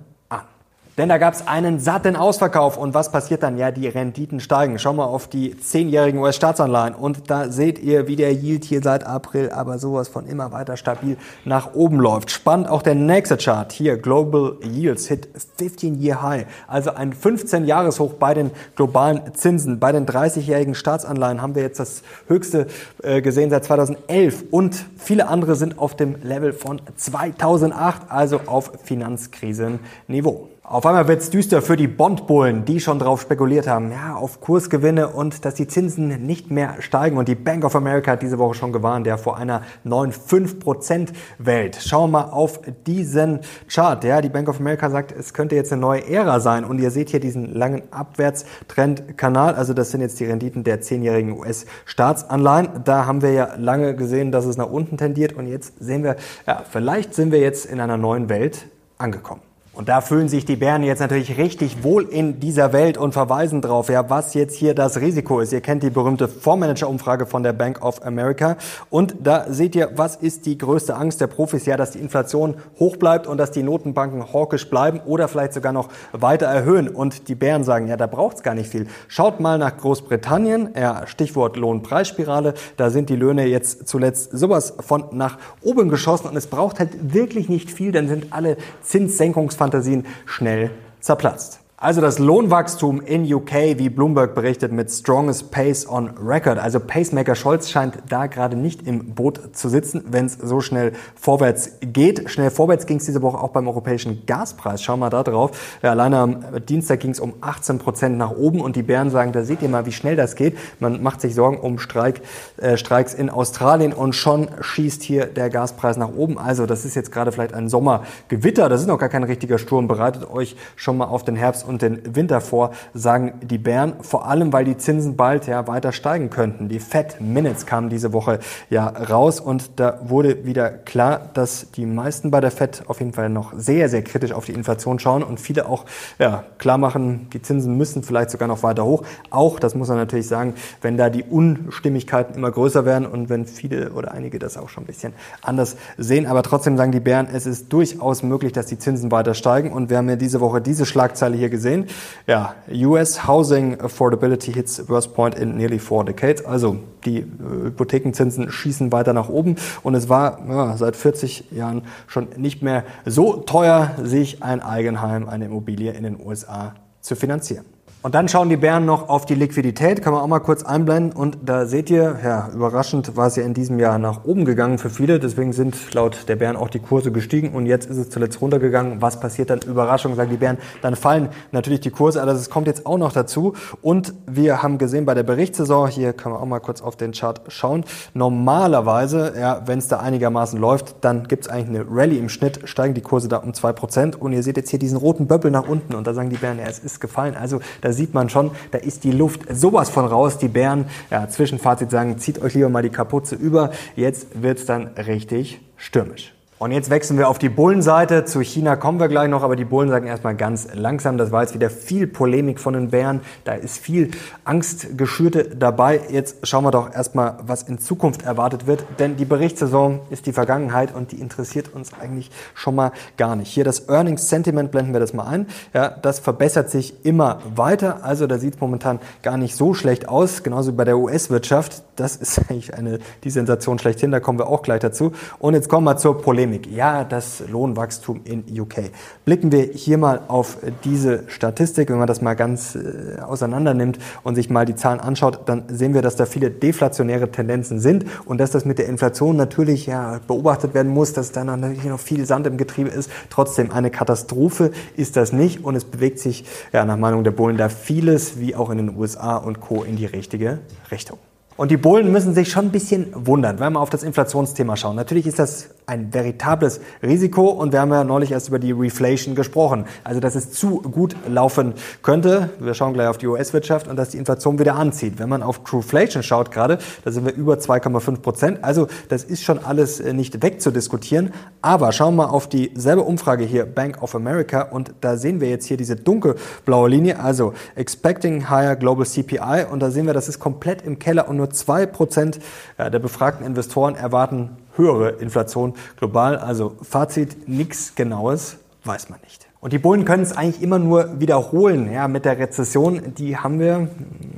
denn 0.98 1.10
da 1.10 1.18
gab 1.18 1.34
es 1.34 1.46
einen 1.46 1.78
satten 1.78 2.16
Ausverkauf. 2.16 2.78
Und 2.78 2.94
was 2.94 3.12
passiert 3.12 3.42
dann? 3.42 3.58
Ja, 3.58 3.70
die 3.70 3.86
Renditen 3.86 4.40
steigen. 4.40 4.78
Schau 4.78 4.94
mal 4.94 5.04
auf 5.04 5.28
die 5.28 5.58
zehnjährigen 5.58 6.20
US-Staatsanleihen. 6.20 6.94
Und 6.94 7.30
da 7.30 7.50
seht 7.50 7.78
ihr, 7.78 8.08
wie 8.08 8.16
der 8.16 8.32
Yield 8.32 8.64
hier 8.64 8.80
seit 8.82 9.04
April 9.04 9.50
aber 9.50 9.78
sowas 9.78 10.08
von 10.08 10.26
immer 10.26 10.52
weiter 10.52 10.78
stabil 10.78 11.18
nach 11.44 11.74
oben 11.74 12.00
läuft. 12.00 12.30
Spannend 12.30 12.68
auch 12.68 12.80
der 12.80 12.94
nächste 12.94 13.36
Chart. 13.36 13.70
Hier, 13.72 13.98
Global 13.98 14.56
Yields 14.62 15.06
hit 15.06 15.28
15-Year 15.60 16.22
High. 16.22 16.46
Also 16.66 16.92
ein 16.92 17.12
15-Jahres-Hoch 17.12 18.14
bei 18.14 18.32
den 18.32 18.50
globalen 18.74 19.34
Zinsen. 19.34 19.78
Bei 19.78 19.92
den 19.92 20.06
30-jährigen 20.06 20.74
Staatsanleihen 20.74 21.42
haben 21.42 21.54
wir 21.54 21.62
jetzt 21.62 21.78
das 21.78 22.02
höchste 22.26 22.68
äh, 23.02 23.20
gesehen 23.20 23.50
seit 23.50 23.64
2011. 23.64 24.44
Und 24.50 24.76
viele 24.96 25.28
andere 25.28 25.56
sind 25.56 25.78
auf 25.78 25.94
dem 25.94 26.22
Level 26.22 26.54
von 26.54 26.80
2008, 26.96 28.02
also 28.08 28.40
auf 28.46 28.72
Finanzkrisenniveau. 28.84 30.48
Auf 30.68 30.84
einmal 30.84 31.06
wird's 31.06 31.30
düster 31.30 31.62
für 31.62 31.76
die 31.76 31.86
Bondbullen, 31.86 32.64
die 32.64 32.80
schon 32.80 32.98
darauf 32.98 33.20
spekuliert 33.20 33.68
haben, 33.68 33.92
ja, 33.92 34.16
auf 34.16 34.40
Kursgewinne 34.40 35.06
und 35.06 35.44
dass 35.44 35.54
die 35.54 35.68
Zinsen 35.68 36.08
nicht 36.26 36.50
mehr 36.50 36.74
steigen. 36.80 37.18
Und 37.18 37.28
die 37.28 37.36
Bank 37.36 37.64
of 37.64 37.76
America 37.76 38.10
hat 38.10 38.22
diese 38.22 38.40
Woche 38.40 38.54
schon 38.54 38.72
gewarnt, 38.72 39.06
ja, 39.06 39.16
vor 39.16 39.36
einer 39.36 39.62
neuen 39.84 40.10
5%-Welt. 40.10 41.78
Schauen 41.80 42.10
wir 42.10 42.24
mal 42.24 42.30
auf 42.32 42.62
diesen 42.84 43.42
Chart. 43.68 44.02
Ja, 44.02 44.20
die 44.20 44.28
Bank 44.28 44.48
of 44.48 44.58
America 44.58 44.90
sagt, 44.90 45.12
es 45.12 45.32
könnte 45.32 45.54
jetzt 45.54 45.70
eine 45.70 45.80
neue 45.80 46.04
Ära 46.04 46.40
sein. 46.40 46.64
Und 46.64 46.80
ihr 46.80 46.90
seht 46.90 47.10
hier 47.10 47.20
diesen 47.20 47.54
langen 47.54 47.82
Abwärtstrendkanal. 47.92 49.54
Also 49.54 49.72
das 49.72 49.92
sind 49.92 50.00
jetzt 50.00 50.18
die 50.18 50.24
Renditen 50.24 50.64
der 50.64 50.80
zehnjährigen 50.80 51.38
US-Staatsanleihen. 51.38 52.82
Da 52.82 53.06
haben 53.06 53.22
wir 53.22 53.30
ja 53.30 53.54
lange 53.56 53.94
gesehen, 53.94 54.32
dass 54.32 54.44
es 54.46 54.56
nach 54.56 54.68
unten 54.68 54.96
tendiert. 54.96 55.34
Und 55.34 55.46
jetzt 55.46 55.74
sehen 55.78 56.02
wir, 56.02 56.16
ja, 56.44 56.64
vielleicht 56.68 57.14
sind 57.14 57.30
wir 57.30 57.38
jetzt 57.38 57.66
in 57.66 57.78
einer 57.78 57.96
neuen 57.96 58.28
Welt 58.28 58.66
angekommen. 58.98 59.45
Und 59.76 59.90
da 59.90 60.00
fühlen 60.00 60.30
sich 60.30 60.46
die 60.46 60.56
Bären 60.56 60.82
jetzt 60.82 61.00
natürlich 61.00 61.36
richtig 61.36 61.82
wohl 61.82 62.04
in 62.04 62.40
dieser 62.40 62.72
Welt 62.72 62.96
und 62.96 63.12
verweisen 63.12 63.60
drauf, 63.60 63.90
ja, 63.90 64.08
was 64.08 64.32
jetzt 64.32 64.56
hier 64.56 64.74
das 64.74 65.02
Risiko 65.02 65.40
ist. 65.40 65.52
Ihr 65.52 65.60
kennt 65.60 65.82
die 65.82 65.90
berühmte 65.90 66.28
Fondsmanager-Umfrage 66.28 67.26
von 67.26 67.42
der 67.42 67.52
Bank 67.52 67.84
of 67.84 68.02
America. 68.02 68.56
Und 68.88 69.16
da 69.22 69.44
seht 69.50 69.74
ihr, 69.74 69.90
was 69.94 70.16
ist 70.16 70.46
die 70.46 70.56
größte 70.56 70.96
Angst 70.96 71.20
der 71.20 71.26
Profis? 71.26 71.66
Ja, 71.66 71.76
dass 71.76 71.90
die 71.90 71.98
Inflation 71.98 72.54
hoch 72.78 72.96
bleibt 72.96 73.26
und 73.26 73.36
dass 73.36 73.50
die 73.50 73.62
Notenbanken 73.62 74.32
hawkisch 74.32 74.70
bleiben 74.70 75.00
oder 75.04 75.28
vielleicht 75.28 75.52
sogar 75.52 75.74
noch 75.74 75.90
weiter 76.12 76.46
erhöhen. 76.46 76.88
Und 76.88 77.28
die 77.28 77.34
Bären 77.34 77.62
sagen, 77.62 77.86
ja, 77.86 77.98
da 77.98 78.06
braucht's 78.06 78.42
gar 78.42 78.54
nicht 78.54 78.70
viel. 78.70 78.86
Schaut 79.08 79.40
mal 79.40 79.58
nach 79.58 79.76
Großbritannien, 79.76 80.70
ja, 80.74 81.06
Stichwort 81.06 81.58
Lohnpreisspirale. 81.58 82.54
Da 82.78 82.88
sind 82.88 83.10
die 83.10 83.16
Löhne 83.16 83.44
jetzt 83.44 83.86
zuletzt 83.86 84.30
sowas 84.32 84.72
von 84.80 85.04
nach 85.12 85.36
oben 85.60 85.90
geschossen 85.90 86.28
und 86.28 86.36
es 86.36 86.46
braucht 86.46 86.78
halt 86.78 87.12
wirklich 87.12 87.50
nicht 87.50 87.70
viel, 87.70 87.92
dann 87.92 88.08
sind 88.08 88.32
alle 88.32 88.56
Zinssenkungsverhandlungen 88.80 89.65
Fantasien 89.66 90.06
schnell 90.26 90.70
zerplatzt. 91.00 91.65
Also 91.78 92.00
das 92.00 92.18
Lohnwachstum 92.18 93.02
in 93.02 93.30
UK, 93.30 93.76
wie 93.76 93.90
Bloomberg 93.90 94.34
berichtet, 94.34 94.72
mit 94.72 94.90
strongest 94.90 95.50
pace 95.50 95.86
on 95.86 96.08
record. 96.16 96.58
Also 96.58 96.80
Pacemaker 96.80 97.34
Scholz 97.34 97.68
scheint 97.68 97.98
da 98.08 98.28
gerade 98.28 98.56
nicht 98.56 98.86
im 98.86 99.14
Boot 99.14 99.54
zu 99.54 99.68
sitzen, 99.68 100.02
wenn 100.08 100.24
es 100.24 100.38
so 100.42 100.62
schnell 100.62 100.94
vorwärts 101.16 101.72
geht. 101.82 102.30
Schnell 102.30 102.50
vorwärts 102.50 102.86
ging 102.86 102.96
es 102.96 103.04
diese 103.04 103.20
Woche 103.20 103.38
auch 103.38 103.50
beim 103.50 103.68
europäischen 103.68 104.24
Gaspreis. 104.24 104.82
Schauen 104.82 105.00
wir 105.00 105.10
da 105.10 105.22
drauf. 105.22 105.78
Ja, 105.82 105.90
alleine 105.90 106.16
am 106.16 106.64
Dienstag 106.66 107.00
ging 107.00 107.10
es 107.10 107.20
um 107.20 107.34
18 107.42 107.76
Prozent 107.76 108.16
nach 108.16 108.30
oben 108.30 108.62
und 108.62 108.74
die 108.74 108.82
Bären 108.82 109.10
sagen, 109.10 109.32
da 109.32 109.44
seht 109.44 109.60
ihr 109.60 109.68
mal, 109.68 109.84
wie 109.84 109.92
schnell 109.92 110.16
das 110.16 110.34
geht. 110.34 110.56
Man 110.80 111.02
macht 111.02 111.20
sich 111.20 111.34
Sorgen 111.34 111.58
um 111.58 111.78
Streik, 111.78 112.22
äh, 112.56 112.78
Streiks 112.78 113.12
in 113.12 113.28
Australien 113.28 113.92
und 113.92 114.14
schon 114.14 114.48
schießt 114.62 115.02
hier 115.02 115.26
der 115.26 115.50
Gaspreis 115.50 115.98
nach 115.98 116.14
oben. 116.16 116.38
Also 116.38 116.64
das 116.64 116.86
ist 116.86 116.94
jetzt 116.94 117.12
gerade 117.12 117.32
vielleicht 117.32 117.52
ein 117.52 117.68
Sommergewitter. 117.68 118.70
Das 118.70 118.80
ist 118.80 118.86
noch 118.86 118.98
gar 118.98 119.10
kein 119.10 119.24
richtiger 119.24 119.58
Sturm. 119.58 119.88
Bereitet 119.88 120.30
euch 120.30 120.56
schon 120.74 120.96
mal 120.96 121.04
auf 121.04 121.22
den 121.22 121.36
Herbst 121.36 121.65
und 121.66 121.82
den 121.82 122.14
Winter 122.14 122.40
vor, 122.40 122.70
sagen 122.94 123.34
die 123.42 123.58
Bären, 123.58 123.94
vor 124.00 124.26
allem 124.26 124.52
weil 124.52 124.64
die 124.64 124.76
Zinsen 124.76 125.16
bald 125.16 125.46
ja 125.46 125.66
weiter 125.66 125.92
steigen 125.92 126.30
könnten. 126.30 126.68
Die 126.68 126.80
Fed 126.80 127.20
Minutes 127.20 127.66
kamen 127.66 127.88
diese 127.88 128.12
Woche 128.12 128.38
ja 128.70 128.86
raus 128.86 129.40
und 129.40 129.70
da 129.76 129.98
wurde 130.02 130.44
wieder 130.44 130.70
klar, 130.70 131.30
dass 131.34 131.70
die 131.72 131.86
meisten 131.86 132.30
bei 132.30 132.40
der 132.40 132.50
Fed 132.50 132.84
auf 132.86 133.00
jeden 133.00 133.12
Fall 133.12 133.28
noch 133.28 133.52
sehr, 133.56 133.88
sehr 133.88 134.02
kritisch 134.02 134.32
auf 134.32 134.44
die 134.44 134.52
Inflation 134.52 134.98
schauen 134.98 135.22
und 135.22 135.40
viele 135.40 135.68
auch 135.68 135.84
ja, 136.18 136.44
klar 136.58 136.78
machen, 136.78 137.28
die 137.32 137.42
Zinsen 137.42 137.76
müssen 137.76 138.02
vielleicht 138.02 138.30
sogar 138.30 138.48
noch 138.48 138.62
weiter 138.62 138.84
hoch. 138.84 139.02
Auch, 139.30 139.58
das 139.58 139.74
muss 139.74 139.88
man 139.88 139.98
natürlich 139.98 140.28
sagen, 140.28 140.54
wenn 140.82 140.96
da 140.96 141.10
die 141.10 141.24
Unstimmigkeiten 141.24 142.34
immer 142.34 142.50
größer 142.50 142.84
werden 142.84 143.06
und 143.06 143.28
wenn 143.28 143.46
viele 143.46 143.92
oder 143.92 144.12
einige 144.12 144.38
das 144.38 144.56
auch 144.56 144.68
schon 144.68 144.84
ein 144.84 144.86
bisschen 144.86 145.12
anders 145.42 145.76
sehen. 145.98 146.26
Aber 146.26 146.42
trotzdem 146.42 146.76
sagen 146.76 146.92
die 146.92 147.00
Bären, 147.00 147.28
es 147.32 147.46
ist 147.46 147.72
durchaus 147.72 148.22
möglich, 148.22 148.52
dass 148.52 148.66
die 148.66 148.78
Zinsen 148.78 149.10
weiter 149.10 149.34
steigen 149.34 149.72
und 149.72 149.90
wir 149.90 149.98
haben 149.98 150.08
ja 150.08 150.16
diese 150.16 150.40
Woche 150.40 150.60
diese 150.60 150.86
Schlagzeile 150.86 151.36
hier 151.36 151.50
gesehen. 151.56 151.86
Ja, 152.26 152.54
US 152.70 153.26
Housing 153.26 153.80
Affordability 153.80 154.52
hits 154.52 154.88
worst 154.88 155.14
point 155.14 155.34
in 155.34 155.56
nearly 155.56 155.78
four 155.78 156.04
decades. 156.04 156.44
Also 156.44 156.76
die 157.04 157.18
äh, 157.18 157.24
Hypothekenzinsen 157.64 158.50
schießen 158.50 158.92
weiter 158.92 159.12
nach 159.12 159.28
oben 159.28 159.56
und 159.82 159.94
es 159.94 160.08
war 160.08 160.40
ja, 160.48 160.76
seit 160.76 160.96
40 160.96 161.50
Jahren 161.52 161.82
schon 162.06 162.28
nicht 162.36 162.62
mehr 162.62 162.84
so 163.04 163.36
teuer, 163.38 163.92
sich 164.02 164.42
ein 164.42 164.62
Eigenheim, 164.62 165.28
eine 165.28 165.46
Immobilie 165.46 165.92
in 165.92 166.04
den 166.04 166.18
USA 166.24 166.74
zu 167.00 167.16
finanzieren. 167.16 167.75
Und 168.06 168.14
dann 168.14 168.28
schauen 168.28 168.48
die 168.48 168.56
Bären 168.56 168.84
noch 168.84 169.08
auf 169.08 169.26
die 169.26 169.34
Liquidität, 169.34 170.00
kann 170.00 170.12
man 170.12 170.22
auch 170.22 170.28
mal 170.28 170.38
kurz 170.38 170.62
einblenden. 170.62 171.10
Und 171.10 171.38
da 171.44 171.66
seht 171.66 171.90
ihr, 171.90 172.20
ja, 172.22 172.48
überraschend 172.54 173.16
war 173.16 173.26
es 173.26 173.34
ja 173.34 173.42
in 173.42 173.52
diesem 173.52 173.80
Jahr 173.80 173.98
nach 173.98 174.24
oben 174.24 174.44
gegangen 174.44 174.78
für 174.78 174.90
viele. 174.90 175.18
Deswegen 175.18 175.52
sind 175.52 175.92
laut 175.92 176.28
der 176.28 176.36
Bären 176.36 176.54
auch 176.54 176.70
die 176.70 176.78
Kurse 176.78 177.10
gestiegen 177.10 177.48
und 177.48 177.66
jetzt 177.66 177.90
ist 177.90 177.96
es 177.96 178.08
zuletzt 178.08 178.40
runtergegangen. 178.40 179.02
Was 179.02 179.18
passiert 179.18 179.50
dann? 179.50 179.58
Überraschung, 179.62 180.14
sagen 180.14 180.30
die 180.30 180.36
Bären. 180.36 180.58
Dann 180.82 180.94
fallen 180.94 181.30
natürlich 181.50 181.80
die 181.80 181.90
Kurse, 181.90 182.22
aber 182.22 182.32
das 182.32 182.48
kommt 182.48 182.68
jetzt 182.68 182.86
auch 182.86 182.96
noch 182.96 183.10
dazu. 183.10 183.54
Und 183.82 184.14
wir 184.28 184.62
haben 184.62 184.78
gesehen 184.78 185.04
bei 185.04 185.14
der 185.14 185.24
Berichtssaison, 185.24 185.88
hier 185.88 186.12
können 186.12 186.36
wir 186.36 186.40
auch 186.40 186.46
mal 186.46 186.60
kurz 186.60 186.82
auf 186.82 186.94
den 186.94 187.10
Chart 187.10 187.40
schauen. 187.48 187.82
Normalerweise, 188.14 189.34
ja, 189.36 189.62
wenn 189.66 189.80
es 189.80 189.88
da 189.88 189.98
einigermaßen 189.98 190.60
läuft, 190.60 190.94
dann 191.00 191.26
gibt 191.26 191.46
es 191.46 191.50
eigentlich 191.50 191.80
eine 191.80 191.90
Rallye 191.90 192.18
im 192.18 192.28
Schnitt, 192.28 192.68
steigen 192.68 192.94
die 192.94 193.00
Kurse 193.00 193.26
da 193.26 193.38
um 193.38 193.52
zwei 193.52 193.72
Prozent. 193.72 194.22
Und 194.22 194.32
ihr 194.32 194.44
seht 194.44 194.56
jetzt 194.56 194.70
hier 194.70 194.78
diesen 194.78 194.96
roten 194.96 195.26
Böppel 195.26 195.50
nach 195.50 195.66
unten 195.66 195.96
und 195.96 196.06
da 196.06 196.14
sagen 196.14 196.30
die 196.30 196.36
Bären, 196.36 196.60
ja, 196.60 196.66
es 196.66 196.78
ist 196.78 197.00
gefallen. 197.00 197.34
Also 197.34 197.58
da 197.80 197.95
sieht 197.96 198.14
man 198.14 198.28
schon, 198.28 198.52
da 198.70 198.78
ist 198.78 199.02
die 199.02 199.10
Luft 199.10 199.40
sowas 199.50 199.90
von 199.90 200.04
raus. 200.04 200.38
Die 200.38 200.48
Bären, 200.48 200.86
ja, 201.10 201.28
Zwischenfazit 201.28 201.90
sagen, 201.90 202.18
zieht 202.18 202.40
euch 202.40 202.54
lieber 202.54 202.68
mal 202.68 202.82
die 202.82 202.90
Kapuze 202.90 203.34
über. 203.34 203.70
Jetzt 203.96 204.42
wird's 204.42 204.66
dann 204.66 204.88
richtig 204.88 205.60
stürmisch. 205.76 206.35
Und 206.58 206.72
jetzt 206.72 206.88
wechseln 206.88 207.18
wir 207.18 207.28
auf 207.28 207.38
die 207.38 207.50
Bullenseite. 207.50 208.24
Zu 208.24 208.40
China 208.40 208.76
kommen 208.76 208.98
wir 208.98 209.08
gleich 209.08 209.28
noch, 209.28 209.42
aber 209.42 209.56
die 209.56 209.66
Bullen 209.66 209.90
sagen 209.90 210.06
erstmal 210.06 210.34
ganz 210.34 210.68
langsam. 210.72 211.18
Das 211.18 211.30
war 211.30 211.42
jetzt 211.42 211.52
wieder 211.52 211.68
viel 211.68 212.06
Polemik 212.06 212.60
von 212.60 212.72
den 212.72 212.88
Bären. 212.88 213.20
Da 213.44 213.52
ist 213.52 213.76
viel 213.76 214.12
Angstgeschürte 214.44 215.54
dabei. 215.54 216.00
Jetzt 216.08 216.46
schauen 216.46 216.64
wir 216.64 216.70
doch 216.70 216.94
erstmal, 216.94 217.36
was 217.46 217.64
in 217.64 217.78
Zukunft 217.78 218.22
erwartet 218.22 218.66
wird. 218.66 218.86
Denn 218.98 219.18
die 219.18 219.26
Berichtssaison 219.26 220.00
ist 220.08 220.24
die 220.24 220.32
Vergangenheit 220.32 220.94
und 220.94 221.12
die 221.12 221.20
interessiert 221.20 221.74
uns 221.74 221.90
eigentlich 222.00 222.30
schon 222.54 222.74
mal 222.74 222.92
gar 223.18 223.36
nicht. 223.36 223.48
Hier 223.48 223.64
das 223.64 223.90
Earnings 223.90 224.30
Sentiment 224.30 224.70
blenden 224.70 224.94
wir 224.94 225.00
das 225.00 225.12
mal 225.12 225.26
ein. 225.26 225.48
Ja, 225.74 225.90
das 225.90 226.20
verbessert 226.20 226.70
sich 226.70 227.04
immer 227.04 227.40
weiter. 227.54 228.02
Also 228.02 228.26
da 228.26 228.38
sieht 228.38 228.54
es 228.54 228.60
momentan 228.62 228.98
gar 229.22 229.36
nicht 229.36 229.56
so 229.56 229.74
schlecht 229.74 230.08
aus. 230.08 230.42
Genauso 230.42 230.72
wie 230.72 230.76
bei 230.76 230.84
der 230.84 230.96
US-Wirtschaft. 230.96 231.82
Das 231.96 232.16
ist 232.16 232.38
eigentlich 232.48 232.72
eine, 232.72 232.98
die 233.24 233.30
Sensation 233.30 233.78
schlechthin. 233.78 234.10
Da 234.10 234.20
kommen 234.20 234.38
wir 234.38 234.46
auch 234.46 234.62
gleich 234.62 234.80
dazu. 234.80 235.12
Und 235.38 235.52
jetzt 235.52 235.68
kommen 235.68 235.84
wir 235.84 235.98
zur 235.98 236.22
Polemik. 236.22 236.45
Polemik. 236.46 236.68
Ja, 236.70 237.04
das 237.04 237.42
Lohnwachstum 237.48 238.20
in 238.24 238.44
UK. 238.60 238.90
Blicken 239.24 239.50
wir 239.50 239.64
hier 239.64 239.98
mal 239.98 240.20
auf 240.28 240.58
diese 240.84 241.24
Statistik. 241.28 241.90
Wenn 241.90 241.98
man 241.98 242.06
das 242.06 242.22
mal 242.22 242.34
ganz 242.34 242.76
äh, 242.76 243.20
auseinander 243.20 243.74
nimmt 243.74 243.98
und 244.22 244.36
sich 244.36 244.48
mal 244.48 244.64
die 244.64 244.76
Zahlen 244.76 245.00
anschaut, 245.00 245.40
dann 245.46 245.64
sehen 245.68 245.94
wir, 245.94 246.02
dass 246.02 246.14
da 246.14 246.26
viele 246.26 246.50
deflationäre 246.50 247.30
Tendenzen 247.30 247.80
sind 247.80 248.04
und 248.26 248.38
dass 248.38 248.52
das 248.52 248.64
mit 248.64 248.78
der 248.78 248.86
Inflation 248.86 249.36
natürlich 249.36 249.86
ja, 249.86 250.20
beobachtet 250.26 250.74
werden 250.74 250.92
muss, 250.92 251.12
dass 251.12 251.32
da 251.32 251.42
natürlich 251.42 251.84
noch 251.84 252.00
viel 252.00 252.24
Sand 252.26 252.46
im 252.46 252.56
Getriebe 252.56 252.90
ist. 252.90 253.10
Trotzdem 253.28 253.72
eine 253.72 253.90
Katastrophe 253.90 254.70
ist 254.96 255.16
das 255.16 255.32
nicht 255.32 255.64
und 255.64 255.74
es 255.74 255.84
bewegt 255.84 256.20
sich 256.20 256.44
ja, 256.72 256.84
nach 256.84 256.96
Meinung 256.96 257.24
der 257.24 257.32
Bullen 257.32 257.56
da 257.56 257.68
vieles, 257.68 258.38
wie 258.38 258.54
auch 258.54 258.70
in 258.70 258.78
den 258.78 258.96
USA 258.96 259.36
und 259.36 259.60
Co. 259.60 259.82
in 259.82 259.96
die 259.96 260.06
richtige 260.06 260.60
Richtung. 260.90 261.18
Und 261.56 261.70
die 261.70 261.78
Bullen 261.78 262.12
müssen 262.12 262.34
sich 262.34 262.50
schon 262.50 262.66
ein 262.66 262.70
bisschen 262.70 263.06
wundern, 263.14 263.58
wenn 263.58 263.72
wir 263.72 263.80
auf 263.80 263.88
das 263.88 264.02
Inflationsthema 264.02 264.76
schauen. 264.76 264.94
Natürlich 264.94 265.26
ist 265.26 265.38
das 265.38 265.70
ein 265.86 266.12
veritables 266.12 266.80
Risiko 267.00 267.48
und 267.48 267.72
wir 267.72 267.80
haben 267.80 267.92
ja 267.92 268.02
neulich 268.02 268.32
erst 268.32 268.48
über 268.48 268.58
die 268.58 268.72
Reflation 268.72 269.36
gesprochen. 269.36 269.84
Also, 270.02 270.18
dass 270.18 270.34
es 270.34 270.50
zu 270.50 270.82
gut 270.82 271.14
laufen 271.28 271.74
könnte. 272.02 272.50
Wir 272.58 272.74
schauen 272.74 272.92
gleich 272.92 273.06
auf 273.06 273.18
die 273.18 273.28
US-Wirtschaft 273.28 273.86
und 273.86 273.94
dass 273.94 274.08
die 274.08 274.18
Inflation 274.18 274.58
wieder 274.58 274.74
anzieht. 274.74 275.20
Wenn 275.20 275.28
man 275.28 275.44
auf 275.44 275.62
Trueflation 275.62 276.24
schaut 276.24 276.50
gerade, 276.50 276.78
da 277.04 277.12
sind 277.12 277.24
wir 277.24 277.34
über 277.34 277.54
2,5 277.54 278.20
Prozent. 278.20 278.64
Also, 278.64 278.88
das 279.08 279.22
ist 279.22 279.44
schon 279.44 279.64
alles 279.64 280.00
äh, 280.00 280.12
nicht 280.12 280.42
wegzudiskutieren. 280.42 281.32
Aber 281.62 281.92
schauen 281.92 282.16
wir 282.16 282.32
auf 282.32 282.48
dieselbe 282.48 283.02
Umfrage 283.02 283.44
hier, 283.44 283.64
Bank 283.64 284.02
of 284.02 284.16
America, 284.16 284.62
und 284.62 284.92
da 285.00 285.16
sehen 285.16 285.40
wir 285.40 285.48
jetzt 285.48 285.66
hier 285.66 285.76
diese 285.76 285.94
dunkelblaue 285.94 286.88
Linie, 286.88 287.20
also 287.20 287.54
Expecting 287.76 288.50
Higher 288.50 288.74
Global 288.74 289.06
CPI, 289.06 289.66
und 289.70 289.80
da 289.80 289.92
sehen 289.92 290.06
wir, 290.06 290.14
das 290.14 290.28
ist 290.28 290.40
komplett 290.40 290.82
im 290.82 290.98
Keller 290.98 291.28
und 291.28 291.36
nur 291.36 291.50
zwei 291.50 291.86
Prozent 291.86 292.40
der 292.78 292.98
befragten 292.98 293.46
Investoren 293.46 293.94
erwarten 293.94 294.50
höhere 294.76 295.10
Inflation 295.10 295.74
global. 295.96 296.36
Also 296.38 296.76
Fazit, 296.82 297.48
nichts 297.48 297.94
Genaues 297.94 298.56
weiß 298.84 299.08
man 299.08 299.20
nicht. 299.22 299.48
Und 299.58 299.72
die 299.72 299.78
Bullen 299.78 300.04
können 300.04 300.22
es 300.22 300.36
eigentlich 300.36 300.62
immer 300.62 300.78
nur 300.78 301.18
wiederholen. 301.18 301.90
Ja, 301.90 302.08
mit 302.08 302.26
der 302.26 302.38
Rezession, 302.38 303.14
die 303.16 303.38
haben 303.38 303.58
wir 303.58 303.88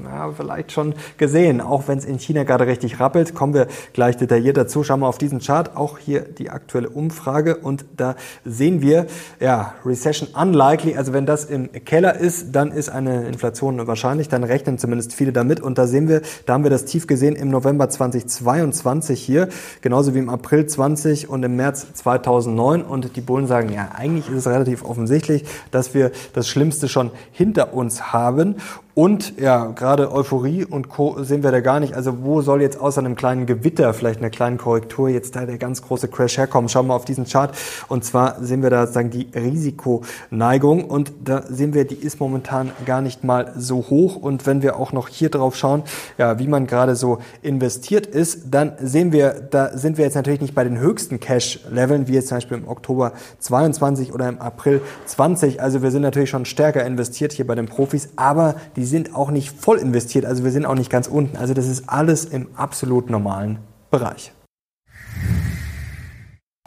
ja, 0.04 0.30
vielleicht 0.30 0.70
schon 0.70 0.94
gesehen. 1.16 1.60
Auch 1.60 1.88
wenn 1.88 1.98
es 1.98 2.04
in 2.04 2.18
China 2.18 2.44
gerade 2.44 2.66
richtig 2.66 3.00
rappelt, 3.00 3.34
kommen 3.34 3.52
wir 3.52 3.66
gleich 3.92 4.16
detailliert 4.16 4.56
dazu. 4.56 4.84
Schauen 4.84 5.00
wir 5.00 5.08
auf 5.08 5.18
diesen 5.18 5.40
Chart. 5.40 5.76
Auch 5.76 5.98
hier 5.98 6.20
die 6.20 6.50
aktuelle 6.50 6.88
Umfrage. 6.88 7.56
Und 7.56 7.84
da 7.96 8.14
sehen 8.44 8.80
wir, 8.80 9.06
ja, 9.40 9.74
Recession 9.84 10.28
unlikely. 10.40 10.96
Also 10.96 11.12
wenn 11.12 11.26
das 11.26 11.44
im 11.44 11.72
Keller 11.84 12.16
ist, 12.16 12.54
dann 12.54 12.70
ist 12.70 12.88
eine 12.88 13.26
Inflation 13.26 13.86
wahrscheinlich. 13.88 14.28
Dann 14.28 14.44
rechnen 14.44 14.78
zumindest 14.78 15.14
viele 15.14 15.32
damit. 15.32 15.60
Und 15.60 15.78
da 15.78 15.88
sehen 15.88 16.08
wir, 16.08 16.22
da 16.46 16.54
haben 16.54 16.62
wir 16.62 16.70
das 16.70 16.84
Tief 16.84 17.08
gesehen 17.08 17.34
im 17.34 17.50
November 17.50 17.88
2022 17.90 19.20
hier. 19.20 19.48
Genauso 19.80 20.14
wie 20.14 20.20
im 20.20 20.30
April 20.30 20.66
20 20.66 21.28
und 21.28 21.42
im 21.42 21.56
März 21.56 21.92
2009. 21.92 22.82
Und 22.82 23.16
die 23.16 23.20
Bullen 23.20 23.48
sagen, 23.48 23.70
ja, 23.72 23.90
eigentlich 23.94 24.30
ist 24.30 24.38
es 24.38 24.46
relativ 24.46 24.84
offensichtlich 24.84 25.17
offensichtlich, 25.18 25.44
dass 25.70 25.94
wir 25.94 26.12
das 26.32 26.48
Schlimmste 26.48 26.88
schon 26.88 27.10
hinter 27.32 27.74
uns 27.74 28.12
haben. 28.12 28.56
Und 28.98 29.38
ja, 29.38 29.66
gerade 29.66 30.10
Euphorie 30.10 30.64
und 30.64 30.88
Co. 30.88 31.22
sehen 31.22 31.44
wir 31.44 31.52
da 31.52 31.60
gar 31.60 31.78
nicht. 31.78 31.94
Also 31.94 32.24
wo 32.24 32.42
soll 32.42 32.62
jetzt 32.62 32.80
außer 32.80 32.98
einem 32.98 33.14
kleinen 33.14 33.46
Gewitter, 33.46 33.94
vielleicht 33.94 34.18
einer 34.18 34.28
kleinen 34.28 34.58
Korrektur, 34.58 35.08
jetzt 35.08 35.36
da 35.36 35.46
der 35.46 35.56
ganz 35.56 35.82
große 35.82 36.08
Crash 36.08 36.36
herkommen? 36.36 36.68
Schauen 36.68 36.88
wir 36.88 36.94
auf 36.94 37.04
diesen 37.04 37.24
Chart. 37.24 37.56
Und 37.86 38.04
zwar 38.04 38.42
sehen 38.42 38.60
wir 38.60 38.70
da 38.70 38.80
sozusagen 38.80 39.10
die 39.10 39.28
Risikoneigung. 39.32 40.84
Und 40.84 41.12
da 41.22 41.42
sehen 41.42 41.74
wir, 41.74 41.84
die 41.84 41.94
ist 41.94 42.18
momentan 42.18 42.72
gar 42.86 43.00
nicht 43.00 43.22
mal 43.22 43.52
so 43.56 43.84
hoch. 43.88 44.16
Und 44.16 44.46
wenn 44.46 44.62
wir 44.62 44.80
auch 44.80 44.92
noch 44.92 45.06
hier 45.06 45.30
drauf 45.30 45.54
schauen, 45.54 45.84
ja, 46.16 46.40
wie 46.40 46.48
man 46.48 46.66
gerade 46.66 46.96
so 46.96 47.18
investiert 47.40 48.04
ist, 48.04 48.46
dann 48.50 48.72
sehen 48.80 49.12
wir, 49.12 49.46
da 49.48 49.78
sind 49.78 49.96
wir 49.96 50.06
jetzt 50.06 50.16
natürlich 50.16 50.40
nicht 50.40 50.56
bei 50.56 50.64
den 50.64 50.76
höchsten 50.76 51.20
Cash-Leveln, 51.20 52.08
wie 52.08 52.14
jetzt 52.14 52.30
zum 52.30 52.38
Beispiel 52.38 52.58
im 52.58 52.66
Oktober 52.66 53.12
22 53.38 54.12
oder 54.12 54.28
im 54.28 54.40
April 54.40 54.80
20. 55.06 55.62
Also 55.62 55.82
wir 55.82 55.92
sind 55.92 56.02
natürlich 56.02 56.30
schon 56.30 56.46
stärker 56.46 56.84
investiert 56.84 57.30
hier 57.30 57.46
bei 57.46 57.54
den 57.54 57.66
Profis, 57.66 58.08
aber 58.16 58.56
die 58.74 58.87
sind 58.88 59.14
auch 59.14 59.30
nicht 59.30 59.50
voll 59.50 59.78
investiert, 59.78 60.24
also 60.24 60.44
wir 60.44 60.50
sind 60.50 60.66
auch 60.66 60.74
nicht 60.74 60.90
ganz 60.90 61.06
unten. 61.06 61.36
Also 61.36 61.54
das 61.54 61.66
ist 61.66 61.88
alles 61.88 62.24
im 62.24 62.48
absolut 62.56 63.10
normalen 63.10 63.58
Bereich. 63.90 64.32